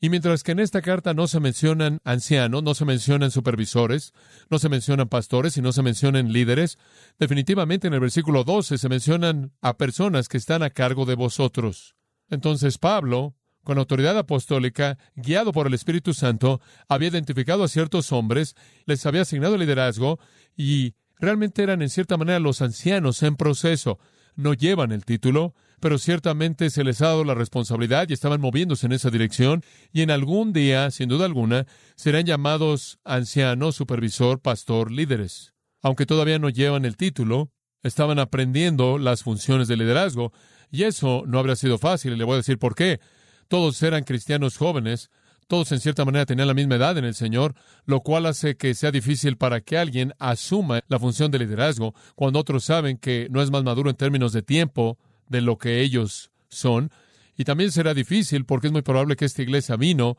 Y 0.00 0.10
mientras 0.10 0.42
que 0.42 0.52
en 0.52 0.60
esta 0.60 0.80
carta 0.80 1.12
no 1.14 1.26
se 1.26 1.40
mencionan 1.40 2.00
ancianos, 2.04 2.62
no 2.62 2.74
se 2.74 2.84
mencionan 2.84 3.30
supervisores, 3.30 4.12
no 4.48 4.58
se 4.58 4.68
mencionan 4.68 5.08
pastores 5.08 5.56
y 5.56 5.62
no 5.62 5.72
se 5.72 5.82
mencionan 5.82 6.32
líderes, 6.32 6.78
definitivamente 7.18 7.88
en 7.88 7.94
el 7.94 8.00
versículo 8.00 8.44
12 8.44 8.78
se 8.78 8.88
mencionan 8.88 9.52
a 9.60 9.76
personas 9.76 10.28
que 10.28 10.36
están 10.36 10.62
a 10.62 10.70
cargo 10.70 11.04
de 11.04 11.16
vosotros. 11.16 11.96
Entonces 12.30 12.78
Pablo 12.78 13.34
con 13.68 13.76
autoridad 13.76 14.16
apostólica, 14.16 14.96
guiado 15.14 15.52
por 15.52 15.66
el 15.66 15.74
Espíritu 15.74 16.14
Santo, 16.14 16.62
había 16.88 17.08
identificado 17.08 17.64
a 17.64 17.68
ciertos 17.68 18.12
hombres, 18.12 18.56
les 18.86 19.04
había 19.04 19.20
asignado 19.20 19.58
liderazgo 19.58 20.18
y 20.56 20.94
realmente 21.18 21.64
eran 21.64 21.82
en 21.82 21.90
cierta 21.90 22.16
manera 22.16 22.38
los 22.38 22.62
ancianos 22.62 23.22
en 23.22 23.36
proceso. 23.36 23.98
no 24.36 24.54
llevan 24.54 24.90
el 24.90 25.04
título, 25.04 25.54
pero 25.80 25.98
ciertamente 25.98 26.70
se 26.70 26.84
les 26.84 27.00
ha 27.02 27.06
dado 27.06 27.24
la 27.24 27.34
responsabilidad 27.34 28.08
y 28.08 28.12
estaban 28.12 28.40
moviéndose 28.40 28.86
en 28.86 28.92
esa 28.92 29.10
dirección, 29.10 29.62
y 29.92 30.02
en 30.02 30.10
algún 30.10 30.52
día, 30.52 30.90
sin 30.90 31.08
duda 31.08 31.24
alguna, 31.24 31.66
serán 31.96 32.26
llamados 32.26 32.98
ancianos, 33.04 33.76
supervisor, 33.76 34.40
pastor, 34.40 34.90
líderes. 34.90 35.54
Aunque 35.82 36.06
todavía 36.06 36.38
no 36.38 36.48
llevan 36.48 36.84
el 36.84 36.96
título, 36.96 37.50
estaban 37.82 38.18
aprendiendo 38.18 38.98
las 38.98 39.22
funciones 39.22 39.68
de 39.68 39.76
liderazgo, 39.76 40.32
y 40.70 40.84
eso 40.84 41.22
no 41.26 41.38
habría 41.38 41.56
sido 41.56 41.78
fácil, 41.78 42.12
y 42.12 42.16
le 42.16 42.24
voy 42.24 42.34
a 42.34 42.38
decir 42.38 42.58
por 42.58 42.74
qué. 42.74 43.00
Todos 43.48 43.82
eran 43.82 44.04
cristianos 44.04 44.56
jóvenes, 44.56 45.10
todos 45.48 45.72
en 45.72 45.80
cierta 45.80 46.04
manera 46.04 46.26
tenían 46.26 46.46
la 46.46 46.54
misma 46.54 46.74
edad 46.74 46.98
en 46.98 47.06
el 47.06 47.14
Señor, 47.14 47.54
lo 47.86 48.02
cual 48.02 48.26
hace 48.26 48.56
que 48.58 48.74
sea 48.74 48.90
difícil 48.90 49.38
para 49.38 49.62
que 49.62 49.78
alguien 49.78 50.12
asuma 50.18 50.82
la 50.88 50.98
función 50.98 51.30
de 51.30 51.38
liderazgo 51.38 51.94
cuando 52.14 52.38
otros 52.38 52.64
saben 52.64 52.98
que 52.98 53.28
no 53.30 53.40
es 53.40 53.50
más 53.50 53.64
maduro 53.64 53.88
en 53.88 53.96
términos 53.96 54.34
de 54.34 54.42
tiempo 54.42 54.98
de 55.28 55.40
lo 55.40 55.58
que 55.58 55.80
ellos 55.80 56.30
son. 56.48 56.90
Y 57.36 57.44
también 57.44 57.70
será 57.70 57.94
difícil 57.94 58.44
porque 58.44 58.66
es 58.68 58.72
muy 58.72 58.82
probable 58.82 59.16
que 59.16 59.24
esta 59.24 59.42
iglesia 59.42 59.76
vino, 59.76 60.18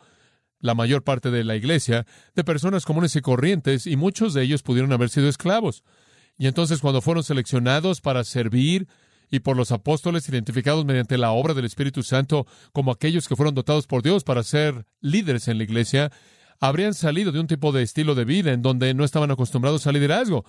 la 0.59 0.75
mayor 0.75 1.03
parte 1.03 1.31
de 1.31 1.43
la 1.43 1.55
iglesia, 1.55 2.05
de 2.35 2.43
personas 2.43 2.85
comunes 2.85 3.15
y 3.15 3.21
corrientes, 3.21 3.87
y 3.87 3.95
muchos 3.95 4.33
de 4.33 4.43
ellos 4.43 4.63
pudieron 4.63 4.91
haber 4.91 5.09
sido 5.09 5.27
esclavos. 5.27 5.83
Y 6.37 6.47
entonces 6.47 6.79
cuando 6.79 7.01
fueron 7.01 7.23
seleccionados 7.23 8.01
para 8.01 8.23
servir 8.23 8.87
y 9.29 9.39
por 9.39 9.57
los 9.57 9.71
apóstoles 9.71 10.27
identificados 10.29 10.85
mediante 10.85 11.17
la 11.17 11.31
obra 11.31 11.53
del 11.53 11.65
Espíritu 11.65 12.03
Santo 12.03 12.47
como 12.71 12.91
aquellos 12.91 13.27
que 13.27 13.35
fueron 13.35 13.53
dotados 13.53 13.87
por 13.87 14.01
Dios 14.01 14.23
para 14.23 14.43
ser 14.43 14.85
líderes 15.01 15.47
en 15.47 15.57
la 15.57 15.65
iglesia, 15.65 16.11
habrían 16.59 16.93
salido 16.93 17.31
de 17.31 17.39
un 17.39 17.47
tipo 17.47 17.71
de 17.71 17.83
estilo 17.83 18.15
de 18.15 18.25
vida 18.25 18.51
en 18.51 18.61
donde 18.61 18.93
no 18.93 19.03
estaban 19.03 19.31
acostumbrados 19.31 19.85
al 19.87 19.93
liderazgo. 19.93 20.45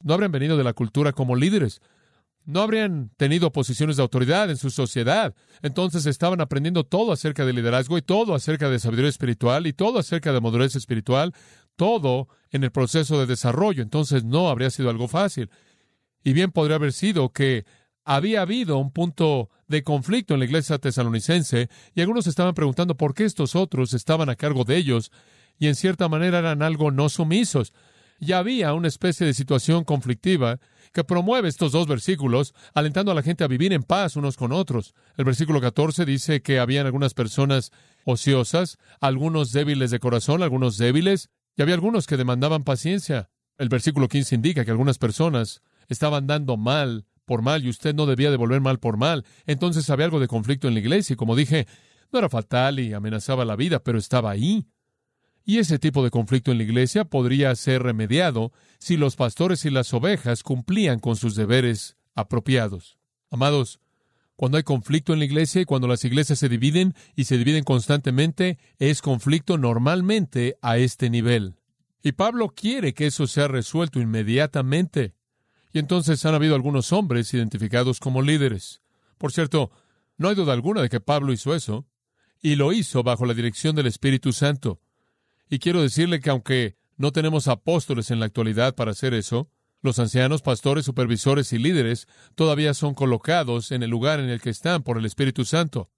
No 0.00 0.14
habrían 0.14 0.32
venido 0.32 0.56
de 0.56 0.64
la 0.64 0.72
cultura 0.72 1.12
como 1.12 1.36
líderes. 1.36 1.80
No 2.44 2.60
habrían 2.60 3.10
tenido 3.16 3.52
posiciones 3.52 3.96
de 3.96 4.02
autoridad 4.02 4.50
en 4.50 4.56
su 4.56 4.70
sociedad. 4.70 5.34
Entonces 5.62 6.06
estaban 6.06 6.40
aprendiendo 6.40 6.84
todo 6.84 7.12
acerca 7.12 7.44
del 7.44 7.56
liderazgo 7.56 7.96
y 7.98 8.02
todo 8.02 8.34
acerca 8.34 8.68
de 8.68 8.78
sabiduría 8.78 9.10
espiritual 9.10 9.66
y 9.66 9.72
todo 9.72 9.98
acerca 9.98 10.32
de 10.32 10.40
madurez 10.40 10.74
espiritual, 10.74 11.34
todo 11.76 12.28
en 12.50 12.64
el 12.64 12.72
proceso 12.72 13.18
de 13.20 13.26
desarrollo. 13.26 13.82
Entonces 13.82 14.24
no 14.24 14.48
habría 14.48 14.70
sido 14.70 14.90
algo 14.90 15.08
fácil. 15.08 15.50
Y 16.24 16.32
bien 16.32 16.50
podría 16.50 16.76
haber 16.76 16.92
sido 16.92 17.30
que 17.30 17.64
había 18.04 18.42
habido 18.42 18.78
un 18.78 18.90
punto 18.90 19.50
de 19.68 19.82
conflicto 19.82 20.34
en 20.34 20.40
la 20.40 20.46
iglesia 20.46 20.78
tesalonicense 20.78 21.68
y 21.94 22.00
algunos 22.00 22.26
estaban 22.26 22.54
preguntando 22.54 22.96
por 22.96 23.14
qué 23.14 23.24
estos 23.24 23.54
otros 23.54 23.94
estaban 23.94 24.28
a 24.28 24.36
cargo 24.36 24.64
de 24.64 24.76
ellos 24.76 25.12
y 25.58 25.68
en 25.68 25.76
cierta 25.76 26.08
manera 26.08 26.40
eran 26.40 26.62
algo 26.62 26.90
no 26.90 27.08
sumisos. 27.08 27.72
Y 28.22 28.34
había 28.34 28.72
una 28.72 28.86
especie 28.86 29.26
de 29.26 29.34
situación 29.34 29.82
conflictiva 29.82 30.60
que 30.92 31.02
promueve 31.02 31.48
estos 31.48 31.72
dos 31.72 31.88
versículos, 31.88 32.54
alentando 32.72 33.10
a 33.10 33.16
la 33.16 33.22
gente 33.24 33.42
a 33.42 33.48
vivir 33.48 33.72
en 33.72 33.82
paz 33.82 34.14
unos 34.14 34.36
con 34.36 34.52
otros. 34.52 34.94
El 35.16 35.24
versículo 35.24 35.60
14 35.60 36.04
dice 36.04 36.40
que 36.40 36.60
habían 36.60 36.86
algunas 36.86 37.14
personas 37.14 37.72
ociosas, 38.04 38.78
algunos 39.00 39.50
débiles 39.50 39.90
de 39.90 39.98
corazón, 39.98 40.44
algunos 40.44 40.78
débiles, 40.78 41.30
y 41.56 41.62
había 41.62 41.74
algunos 41.74 42.06
que 42.06 42.16
demandaban 42.16 42.62
paciencia. 42.62 43.28
El 43.58 43.68
versículo 43.68 44.06
15 44.06 44.36
indica 44.36 44.64
que 44.64 44.70
algunas 44.70 44.98
personas 44.98 45.60
estaban 45.88 46.28
dando 46.28 46.56
mal 46.56 47.06
por 47.24 47.42
mal 47.42 47.64
y 47.64 47.70
usted 47.70 47.92
no 47.92 48.06
debía 48.06 48.30
devolver 48.30 48.60
mal 48.60 48.78
por 48.78 48.98
mal. 48.98 49.24
Entonces 49.46 49.90
había 49.90 50.04
algo 50.04 50.20
de 50.20 50.28
conflicto 50.28 50.68
en 50.68 50.74
la 50.74 50.80
iglesia 50.80 51.14
y 51.14 51.16
como 51.16 51.34
dije, 51.34 51.66
no 52.12 52.20
era 52.20 52.28
fatal 52.28 52.78
y 52.78 52.92
amenazaba 52.92 53.44
la 53.44 53.56
vida, 53.56 53.82
pero 53.82 53.98
estaba 53.98 54.30
ahí. 54.30 54.64
Y 55.44 55.58
ese 55.58 55.78
tipo 55.78 56.04
de 56.04 56.10
conflicto 56.10 56.52
en 56.52 56.58
la 56.58 56.64
iglesia 56.64 57.04
podría 57.04 57.54
ser 57.56 57.82
remediado 57.82 58.52
si 58.78 58.96
los 58.96 59.16
pastores 59.16 59.64
y 59.64 59.70
las 59.70 59.92
ovejas 59.92 60.42
cumplían 60.42 61.00
con 61.00 61.16
sus 61.16 61.34
deberes 61.34 61.96
apropiados. 62.14 62.98
Amados, 63.30 63.80
cuando 64.36 64.56
hay 64.56 64.62
conflicto 64.62 65.12
en 65.12 65.18
la 65.18 65.24
iglesia 65.24 65.60
y 65.60 65.64
cuando 65.64 65.88
las 65.88 66.04
iglesias 66.04 66.38
se 66.38 66.48
dividen 66.48 66.94
y 67.16 67.24
se 67.24 67.38
dividen 67.38 67.64
constantemente, 67.64 68.58
es 68.78 69.02
conflicto 69.02 69.58
normalmente 69.58 70.56
a 70.62 70.78
este 70.78 71.10
nivel. 71.10 71.56
Y 72.02 72.12
Pablo 72.12 72.48
quiere 72.48 72.94
que 72.94 73.06
eso 73.06 73.26
sea 73.26 73.48
resuelto 73.48 74.00
inmediatamente. 74.00 75.14
Y 75.72 75.78
entonces 75.78 76.24
han 76.26 76.34
habido 76.34 76.54
algunos 76.54 76.92
hombres 76.92 77.32
identificados 77.32 78.00
como 78.00 78.22
líderes. 78.22 78.82
Por 79.18 79.32
cierto, 79.32 79.70
no 80.18 80.28
hay 80.28 80.34
duda 80.34 80.52
alguna 80.52 80.82
de 80.82 80.88
que 80.88 81.00
Pablo 81.00 81.32
hizo 81.32 81.54
eso, 81.54 81.86
y 82.42 82.56
lo 82.56 82.72
hizo 82.72 83.02
bajo 83.04 83.24
la 83.24 83.34
dirección 83.34 83.76
del 83.76 83.86
Espíritu 83.86 84.32
Santo. 84.32 84.80
Y 85.52 85.58
quiero 85.58 85.82
decirle 85.82 86.20
que 86.20 86.30
aunque 86.30 86.78
no 86.96 87.12
tenemos 87.12 87.46
apóstoles 87.46 88.10
en 88.10 88.20
la 88.20 88.24
actualidad 88.24 88.74
para 88.74 88.92
hacer 88.92 89.12
eso, 89.12 89.50
los 89.82 89.98
ancianos, 89.98 90.40
pastores, 90.40 90.86
supervisores 90.86 91.52
y 91.52 91.58
líderes 91.58 92.08
todavía 92.34 92.72
son 92.72 92.94
colocados 92.94 93.70
en 93.70 93.82
el 93.82 93.90
lugar 93.90 94.18
en 94.18 94.30
el 94.30 94.40
que 94.40 94.48
están 94.48 94.82
por 94.82 94.96
el 94.96 95.04
Espíritu 95.04 95.44
Santo. 95.44 95.90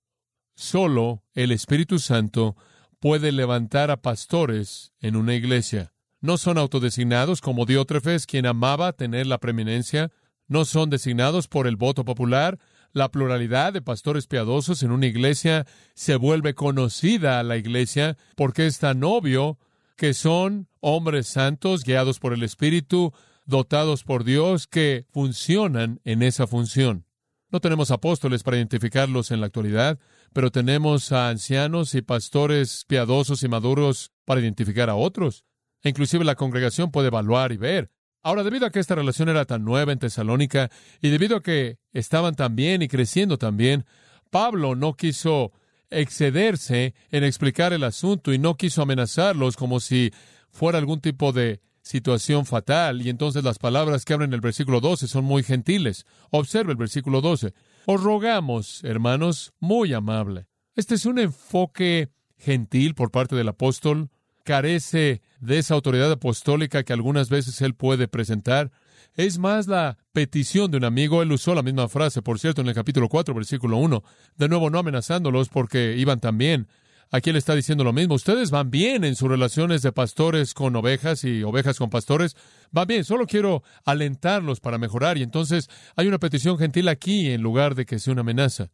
Solo 0.57 1.23
el 1.35 1.53
Espíritu 1.53 2.01
Santo 2.01 2.57
puede 2.99 3.31
levantar 3.31 3.93
a 3.93 4.03
pastores 4.03 4.93
en 4.99 5.15
una 5.15 5.37
iglesia. 5.37 5.93
No 6.21 6.37
son 6.37 6.59
autodesignados 6.59 7.41
como 7.41 7.65
Diótrefes, 7.65 8.27
quien 8.27 8.47
amaba 8.47 8.93
tener 8.93 9.29
la 9.29 9.39
preeminencia. 9.39 10.11
No 10.49 10.65
son 10.65 10.91
designados 10.91 11.47
por 11.47 11.69
el 11.69 11.77
voto 11.77 12.05
popular. 12.05 12.59
La 12.95 13.11
pluralidad 13.11 13.73
de 13.73 13.83
pastores 13.83 14.29
piadosos 14.29 14.85
en 14.85 14.93
una 14.93 15.07
iglesia 15.07 15.67
se 15.95 16.15
vuelve 16.15 16.55
conocida 16.55 17.41
a 17.41 17.43
la 17.43 17.57
iglesia 17.57 18.17
porque 18.37 18.67
es 18.67 18.79
tan 18.79 19.03
obvio 19.03 19.59
que 19.97 20.15
son 20.15 20.69
hombres 20.79 21.27
santos 21.27 21.83
guiados 21.83 22.21
por 22.21 22.33
el 22.33 22.45
Espíritu, 22.45 23.13
dotados 23.47 24.05
por 24.05 24.23
Dios, 24.23 24.69
que 24.69 25.07
funcionan 25.11 26.01
en 26.05 26.23
esa 26.23 26.47
función. 26.47 27.05
No 27.51 27.61
tenemos 27.61 27.91
apóstoles 27.91 28.45
para 28.45 28.59
identificarlos 28.59 29.33
en 29.33 29.41
la 29.41 29.47
actualidad, 29.47 29.99
pero 30.33 30.53
tenemos 30.53 31.11
a 31.11 31.31
ancianos 31.31 31.97
y 31.97 32.03
pastores 32.03 32.85
piadosos 32.87 33.43
y 33.43 33.49
maduros 33.49 34.13
para 34.25 34.41
identificar 34.41 34.89
a 34.89 34.95
otros. 34.95 35.45
E 35.83 35.89
inclusive 35.89 36.25
la 36.25 36.37
congregación 36.37 36.93
puede 36.93 37.09
evaluar 37.09 37.51
y 37.51 37.57
ver. 37.57 37.91
Ahora, 38.25 38.43
debido 38.43 38.65
a 38.65 38.71
que 38.71 38.81
esta 38.81 38.95
relación 38.95 39.29
era 39.29 39.45
tan 39.45 39.65
nueva 39.65 39.93
en 39.93 39.99
Tesalónica 39.99 40.71
y 41.03 41.11
debido 41.11 41.37
a 41.37 41.43
que 41.43 41.77
estaban 41.93 42.35
tan 42.35 42.57
bien 42.57 42.81
y 42.81 42.89
creciendo 42.89 43.37
también, 43.37 43.85
Pablo 44.31 44.75
no 44.75 44.95
quiso 44.95 45.53
excederse 45.91 46.95
en 47.11 47.23
explicar 47.23 47.75
el 47.75 47.85
asunto 47.85 48.33
y 48.33 48.39
no 48.39 48.57
quiso 48.57 48.81
amenazarlos 48.81 49.57
como 49.57 49.79
si 49.79 50.11
fuera 50.51 50.79
algún 50.79 51.03
tipo 51.03 51.33
de 51.35 51.61
situación 51.83 52.47
fatal. 52.47 53.03
Y 53.03 53.11
entonces 53.11 53.45
las 53.45 53.59
palabras 53.59 54.07
que 54.07 54.15
abren 54.15 54.33
el 54.33 54.41
versículo 54.41 54.81
12 54.81 55.07
son 55.07 55.25
muy 55.27 55.43
gentiles. 55.43 56.07
Observe 56.31 56.73
el 56.73 56.79
versículo 56.79 57.21
12. 57.21 57.53
Os 57.85 58.03
rogamos, 58.03 58.83
hermanos, 58.85 59.53
muy 59.61 59.93
amable. 59.93 60.47
Este 60.75 60.95
es 60.95 61.05
un 61.05 61.19
enfoque 61.19 62.09
gentil 62.39 62.95
por 62.95 63.11
parte 63.11 63.37
del 63.37 63.49
apóstol 63.49 64.09
carece 64.45 65.23
de 65.45 65.59
esa 65.59 65.75
autoridad 65.75 66.11
apostólica 66.11 66.83
que 66.83 66.93
algunas 66.93 67.29
veces 67.29 67.61
él 67.61 67.75
puede 67.75 68.09
presentar. 68.09 68.71
Es 69.15 69.39
más 69.39 69.69
la 69.69 69.99
petición 70.13 70.71
de 70.71 70.79
un 70.79 70.85
amigo. 70.85 71.23
Él 71.23 71.33
usó 71.33 71.55
la 71.55 71.63
misma 71.63 71.89
frase, 71.89 72.23
por 72.23 72.39
cierto, 72.39 72.63
en 72.63 72.69
el 72.69 72.75
capítulo 72.75 73.09
4, 73.09 73.35
versículo 73.35 73.77
1. 73.77 74.03
De 74.37 74.49
nuevo, 74.49 74.71
no 74.71 74.79
amenazándolos 74.79 75.49
porque 75.49 75.97
iban 75.97 76.21
tan 76.21 76.39
bien. 76.39 76.69
Aquí 77.11 77.31
él 77.31 77.37
está 77.37 77.55
diciendo 77.55 77.85
lo 77.85 77.93
mismo. 77.93 78.15
Ustedes 78.15 78.51
van 78.51 78.71
bien 78.71 79.05
en 79.05 79.15
sus 79.15 79.29
relaciones 79.29 79.83
de 79.83 79.93
pastores 79.93 80.55
con 80.55 80.75
ovejas 80.75 81.23
y 81.25 81.45
ovejas 81.45 81.79
con 81.79 81.91
pastores. 81.91 82.35
Van 82.73 82.89
bien. 82.89 83.05
Solo 83.05 83.27
quiero 83.27 83.63
alentarlos 83.85 84.61
para 84.61 84.79
mejorar. 84.79 85.19
Y 85.19 85.23
entonces 85.23 85.69
hay 85.95 86.09
una 86.09 86.19
petición 86.19 86.59
gentil 86.59 86.89
aquí 86.89 87.31
en 87.31 87.43
lugar 87.43 87.75
de 87.75 87.87
que 87.87 87.99
sea 87.99 88.13
una 88.13 88.23
amenaza. 88.23 88.71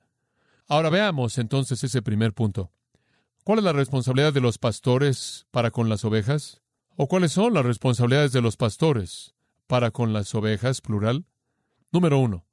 Ahora 0.69 0.89
veamos 0.89 1.37
entonces 1.37 1.83
ese 1.83 2.01
primer 2.01 2.33
punto. 2.33 2.71
¿Cuál 3.51 3.59
es 3.59 3.65
la 3.65 3.73
responsabilidad 3.73 4.33
de 4.33 4.41
los 4.41 4.59
pastores 4.59 5.45
para 5.51 5.73
con 5.73 5.89
las 5.89 6.05
ovejas? 6.05 6.63
¿O 6.95 7.09
cuáles 7.09 7.33
son 7.33 7.53
las 7.53 7.67
responsabilidades 7.67 8.31
de 8.31 8.41
los 8.41 8.57
pastores 8.57 9.35
para 9.67 9.91
con 9.91 10.13
las 10.13 10.33
ovejas, 10.37 10.81
plural? 10.81 11.27
Número 11.91 12.21
uno, 12.21 12.47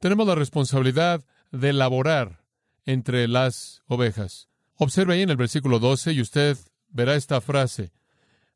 tenemos 0.00 0.26
la 0.26 0.34
responsabilidad 0.34 1.24
de 1.52 1.72
laborar 1.72 2.42
entre 2.84 3.28
las 3.28 3.84
ovejas. 3.86 4.48
Observe 4.74 5.14
ahí 5.14 5.22
en 5.22 5.30
el 5.30 5.36
versículo 5.36 5.78
12 5.78 6.14
y 6.14 6.20
usted 6.20 6.58
verá 6.88 7.14
esta 7.14 7.40
frase, 7.40 7.92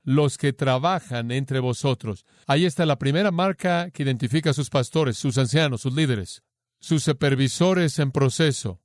los 0.02 0.36
que 0.36 0.52
trabajan 0.52 1.30
entre 1.30 1.60
vosotros. 1.60 2.26
Ahí 2.48 2.64
está 2.64 2.86
la 2.86 2.98
primera 2.98 3.30
marca 3.30 3.92
que 3.92 4.02
identifica 4.02 4.50
a 4.50 4.54
sus 4.54 4.68
pastores, 4.68 5.16
sus 5.16 5.38
ancianos, 5.38 5.82
sus 5.82 5.94
líderes, 5.94 6.42
sus 6.80 7.04
supervisores 7.04 8.00
en 8.00 8.10
proceso. 8.10 8.80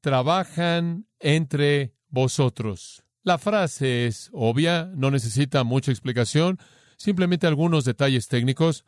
Trabajan 0.00 1.06
entre 1.20 1.94
vosotros. 2.12 3.02
La 3.24 3.38
frase 3.38 4.06
es 4.06 4.30
obvia, 4.32 4.90
no 4.94 5.10
necesita 5.10 5.64
mucha 5.64 5.90
explicación, 5.90 6.58
simplemente 6.96 7.48
algunos 7.48 7.84
detalles 7.84 8.28
técnicos. 8.28 8.84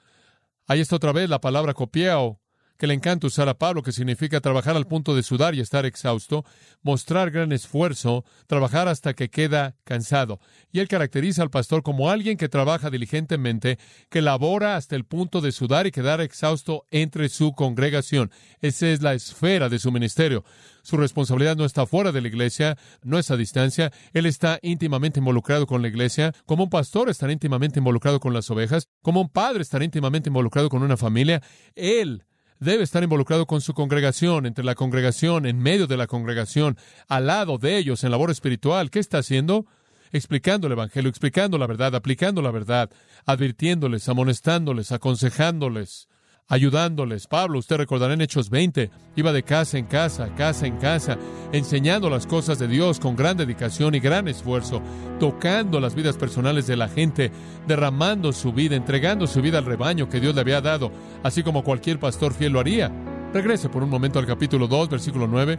Ahí 0.66 0.80
está 0.80 0.96
otra 0.96 1.12
vez 1.12 1.28
la 1.28 1.40
palabra 1.40 1.74
copiao, 1.74 2.40
que 2.85 2.88
le 2.88 2.92
encanta 2.92 3.29
usar 3.29 3.49
a 3.49 3.55
Pablo, 3.55 3.83
que 3.83 3.92
significa 3.92 4.42
trabajar 4.42 4.77
al 4.77 4.87
punto 4.87 5.16
de 5.16 5.23
sudar 5.23 5.55
y 5.55 5.61
estar 5.61 5.87
exhausto, 5.87 6.44
mostrar 6.83 7.31
gran 7.31 7.51
esfuerzo, 7.51 8.27
trabajar 8.47 8.88
hasta 8.88 9.14
que 9.14 9.31
queda 9.31 9.75
cansado. 9.85 10.38
Y 10.70 10.81
él 10.81 10.88
caracteriza 10.88 11.40
al 11.40 11.49
pastor 11.49 11.83
como 11.83 12.11
alguien 12.11 12.37
que 12.37 12.51
trabaja 12.51 12.90
diligentemente, 12.90 13.79
que 14.11 14.20
labora 14.20 14.77
hasta 14.77 14.97
el 14.97 15.07
punto 15.07 15.40
de 15.40 15.53
sudar 15.53 15.87
y 15.87 15.92
quedar 15.92 16.20
exhausto 16.20 16.85
entre 16.90 17.31
su 17.31 17.55
congregación. 17.55 18.31
Esa 18.61 18.88
es 18.88 19.01
la 19.01 19.14
esfera 19.14 19.70
de 19.70 19.79
su 19.79 19.90
ministerio. 19.90 20.44
Su 20.83 20.99
responsabilidad 20.99 21.57
no 21.57 21.64
está 21.64 21.87
fuera 21.87 22.12
de 22.12 22.20
la 22.20 22.29
iglesia, 22.29 22.77
no 23.03 23.18
es 23.18 23.31
a 23.31 23.38
distancia. 23.38 23.92
Él 24.12 24.27
está 24.27 24.59
íntimamente 24.61 25.20
involucrado 25.20 25.66
con 25.66 25.81
la 25.81 25.88
iglesia. 25.88 26.35
Como 26.44 26.64
un 26.64 26.68
pastor 26.68 27.09
estará 27.09 27.33
íntimamente 27.33 27.79
involucrado 27.79 28.20
con 28.20 28.35
las 28.35 28.51
ovejas. 28.51 28.88
Como 29.01 29.23
un 29.23 29.31
padre 29.31 29.62
estará 29.62 29.87
íntimamente 29.87 30.29
involucrado 30.29 30.68
con 30.68 30.83
una 30.83 30.99
familia. 30.99 31.40
Él 31.75 32.25
debe 32.60 32.82
estar 32.82 33.02
involucrado 33.02 33.46
con 33.46 33.60
su 33.60 33.74
congregación, 33.74 34.46
entre 34.46 34.64
la 34.64 34.74
congregación, 34.74 35.46
en 35.46 35.58
medio 35.58 35.86
de 35.86 35.96
la 35.96 36.06
congregación, 36.06 36.76
al 37.08 37.26
lado 37.26 37.58
de 37.58 37.76
ellos, 37.76 38.04
en 38.04 38.10
labor 38.10 38.30
espiritual. 38.30 38.90
¿Qué 38.90 38.98
está 38.98 39.18
haciendo? 39.18 39.66
explicando 40.14 40.68
el 40.68 40.74
Evangelio, 40.74 41.10
explicando 41.10 41.58
la 41.58 41.66
verdad, 41.66 41.94
aplicando 41.96 42.40
la 42.40 42.52
verdad, 42.52 42.88
advirtiéndoles, 43.26 44.08
amonestándoles, 44.08 44.92
aconsejándoles, 44.92 46.08
ayudándoles. 46.48 47.26
Pablo, 47.26 47.59
usted 47.59 47.76
recordará 47.76 48.14
en 48.14 48.20
Hechos 48.20 48.50
20, 48.50 48.90
iba 49.16 49.33
de 49.33 49.42
casa 49.42 49.78
en 49.78 49.87
casa, 49.87 50.35
casa 50.35 50.66
en 50.66 50.76
casa, 50.76 51.18
enseñando 51.52 52.11
las 52.11 52.26
cosas 52.26 52.59
de 52.59 52.68
Dios 52.68 53.00
con 53.00 53.16
gran 53.16 53.37
dedicación 53.37 53.94
y 53.94 54.00
gran 54.00 54.28
esfuerzo, 54.28 54.83
tocando 55.18 55.80
las 55.80 55.94
vidas 55.94 56.16
personales 56.16 56.66
de 56.66 56.76
la 56.76 56.88
gente, 56.88 57.33
derramando 57.66 58.33
su 58.33 58.52
vida, 58.52 58.76
entregando 58.76 59.26
su 59.26 59.40
vida 59.40 59.59
al 59.59 59.66
rebaño 59.66 60.09
que 60.09 60.20
Dios 60.20 60.35
le 60.35 60.42
había 60.42 60.61
dado, 60.61 60.92
así 61.22 61.42
como 61.42 61.64
cualquier 61.64 61.98
pastor 61.98 62.35
fiel 62.35 62.52
lo 62.52 62.61
haría. 62.61 62.92
Regrese 63.33 63.68
por 63.68 63.83
un 63.83 63.90
momento 63.90 64.18
al 64.18 64.26
capítulo 64.26 64.68
2, 64.68 64.88
versículo 64.90 65.26
9, 65.26 65.59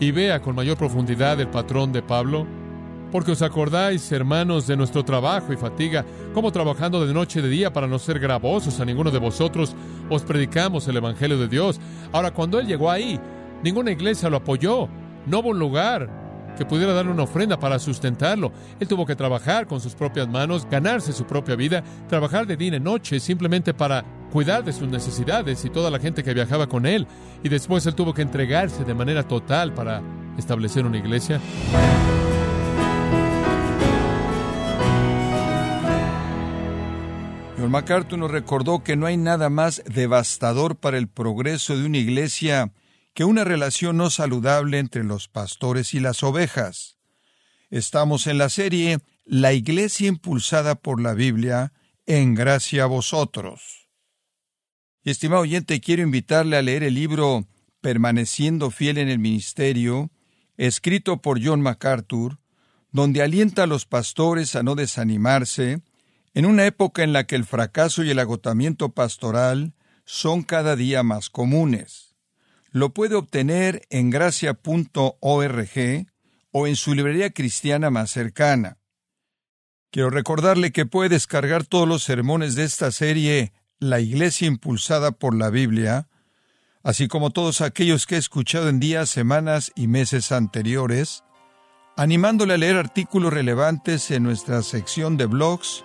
y 0.00 0.10
vea 0.10 0.42
con 0.42 0.54
mayor 0.54 0.76
profundidad 0.76 1.40
el 1.40 1.48
patrón 1.48 1.92
de 1.92 2.02
Pablo 2.02 2.63
porque 3.14 3.30
os 3.30 3.42
acordáis, 3.42 4.10
hermanos, 4.10 4.66
de 4.66 4.76
nuestro 4.76 5.04
trabajo 5.04 5.52
y 5.52 5.56
fatiga, 5.56 6.04
como 6.32 6.50
trabajando 6.50 7.06
de 7.06 7.14
noche 7.14 7.38
y 7.38 7.42
de 7.42 7.48
día 7.48 7.72
para 7.72 7.86
no 7.86 8.00
ser 8.00 8.18
gravosos 8.18 8.80
a 8.80 8.84
ninguno 8.84 9.12
de 9.12 9.20
vosotros, 9.20 9.76
os 10.10 10.24
predicamos 10.24 10.88
el 10.88 10.96
Evangelio 10.96 11.38
de 11.38 11.46
Dios. 11.46 11.78
Ahora, 12.10 12.32
cuando 12.32 12.58
él 12.58 12.66
llegó 12.66 12.90
ahí, 12.90 13.20
ninguna 13.62 13.92
iglesia 13.92 14.28
lo 14.28 14.38
apoyó, 14.38 14.88
no 15.26 15.38
hubo 15.38 15.50
un 15.50 15.60
lugar 15.60 16.10
que 16.58 16.66
pudiera 16.66 16.92
darle 16.92 17.12
una 17.12 17.22
ofrenda 17.22 17.56
para 17.56 17.78
sustentarlo. 17.78 18.50
Él 18.80 18.88
tuvo 18.88 19.06
que 19.06 19.14
trabajar 19.14 19.68
con 19.68 19.80
sus 19.80 19.94
propias 19.94 20.26
manos, 20.26 20.66
ganarse 20.68 21.12
su 21.12 21.24
propia 21.24 21.54
vida, 21.54 21.84
trabajar 22.08 22.48
de 22.48 22.56
día 22.56 22.74
y 22.74 22.80
noche 22.80 23.20
simplemente 23.20 23.72
para 23.74 24.04
cuidar 24.32 24.64
de 24.64 24.72
sus 24.72 24.88
necesidades 24.88 25.64
y 25.64 25.70
toda 25.70 25.88
la 25.88 26.00
gente 26.00 26.24
que 26.24 26.34
viajaba 26.34 26.66
con 26.66 26.84
él. 26.84 27.06
Y 27.44 27.48
después 27.48 27.86
él 27.86 27.94
tuvo 27.94 28.12
que 28.12 28.22
entregarse 28.22 28.82
de 28.82 28.92
manera 28.92 29.22
total 29.22 29.72
para 29.72 30.02
establecer 30.36 30.84
una 30.84 30.98
iglesia. 30.98 31.40
John 37.64 37.70
MacArthur 37.70 38.18
nos 38.18 38.30
recordó 38.30 38.84
que 38.84 38.94
no 38.94 39.06
hay 39.06 39.16
nada 39.16 39.48
más 39.48 39.82
devastador 39.86 40.76
para 40.76 40.98
el 40.98 41.08
progreso 41.08 41.74
de 41.74 41.86
una 41.86 41.96
iglesia 41.96 42.74
que 43.14 43.24
una 43.24 43.42
relación 43.42 43.96
no 43.96 44.10
saludable 44.10 44.78
entre 44.78 45.02
los 45.02 45.28
pastores 45.28 45.94
y 45.94 46.00
las 46.00 46.22
ovejas. 46.22 46.98
Estamos 47.70 48.26
en 48.26 48.36
la 48.36 48.50
serie 48.50 48.98
La 49.24 49.54
iglesia 49.54 50.08
impulsada 50.08 50.74
por 50.74 51.00
la 51.00 51.14
Biblia, 51.14 51.72
en 52.04 52.34
gracia 52.34 52.82
a 52.82 52.86
vosotros. 52.86 53.88
Y 55.02 55.08
estimado 55.08 55.40
oyente, 55.40 55.80
quiero 55.80 56.02
invitarle 56.02 56.58
a 56.58 56.62
leer 56.62 56.82
el 56.82 56.92
libro 56.92 57.46
Permaneciendo 57.80 58.70
fiel 58.70 58.98
en 58.98 59.08
el 59.08 59.18
ministerio, 59.18 60.10
escrito 60.58 61.22
por 61.22 61.42
John 61.42 61.62
MacArthur, 61.62 62.36
donde 62.92 63.22
alienta 63.22 63.62
a 63.62 63.66
los 63.66 63.86
pastores 63.86 64.54
a 64.54 64.62
no 64.62 64.74
desanimarse, 64.74 65.80
en 66.34 66.46
una 66.46 66.66
época 66.66 67.04
en 67.04 67.12
la 67.12 67.24
que 67.24 67.36
el 67.36 67.44
fracaso 67.44 68.02
y 68.02 68.10
el 68.10 68.18
agotamiento 68.18 68.90
pastoral 68.90 69.72
son 70.04 70.42
cada 70.42 70.76
día 70.76 71.02
más 71.02 71.30
comunes. 71.30 72.16
Lo 72.70 72.92
puede 72.92 73.14
obtener 73.14 73.86
en 73.88 74.10
gracia.org 74.10 75.70
o 76.50 76.66
en 76.66 76.76
su 76.76 76.94
librería 76.94 77.30
cristiana 77.30 77.90
más 77.90 78.10
cercana. 78.10 78.78
Quiero 79.92 80.10
recordarle 80.10 80.72
que 80.72 80.86
puede 80.86 81.10
descargar 81.10 81.64
todos 81.64 81.86
los 81.86 82.02
sermones 82.02 82.56
de 82.56 82.64
esta 82.64 82.90
serie 82.90 83.52
La 83.78 84.00
Iglesia 84.00 84.48
impulsada 84.48 85.12
por 85.12 85.36
la 85.36 85.50
Biblia, 85.50 86.08
así 86.82 87.06
como 87.06 87.30
todos 87.30 87.60
aquellos 87.60 88.06
que 88.06 88.16
he 88.16 88.18
escuchado 88.18 88.68
en 88.68 88.80
días, 88.80 89.08
semanas 89.08 89.70
y 89.76 89.86
meses 89.86 90.32
anteriores, 90.32 91.22
animándole 91.96 92.54
a 92.54 92.58
leer 92.58 92.76
artículos 92.76 93.32
relevantes 93.32 94.10
en 94.10 94.24
nuestra 94.24 94.62
sección 94.62 95.16
de 95.16 95.26
blogs 95.26 95.84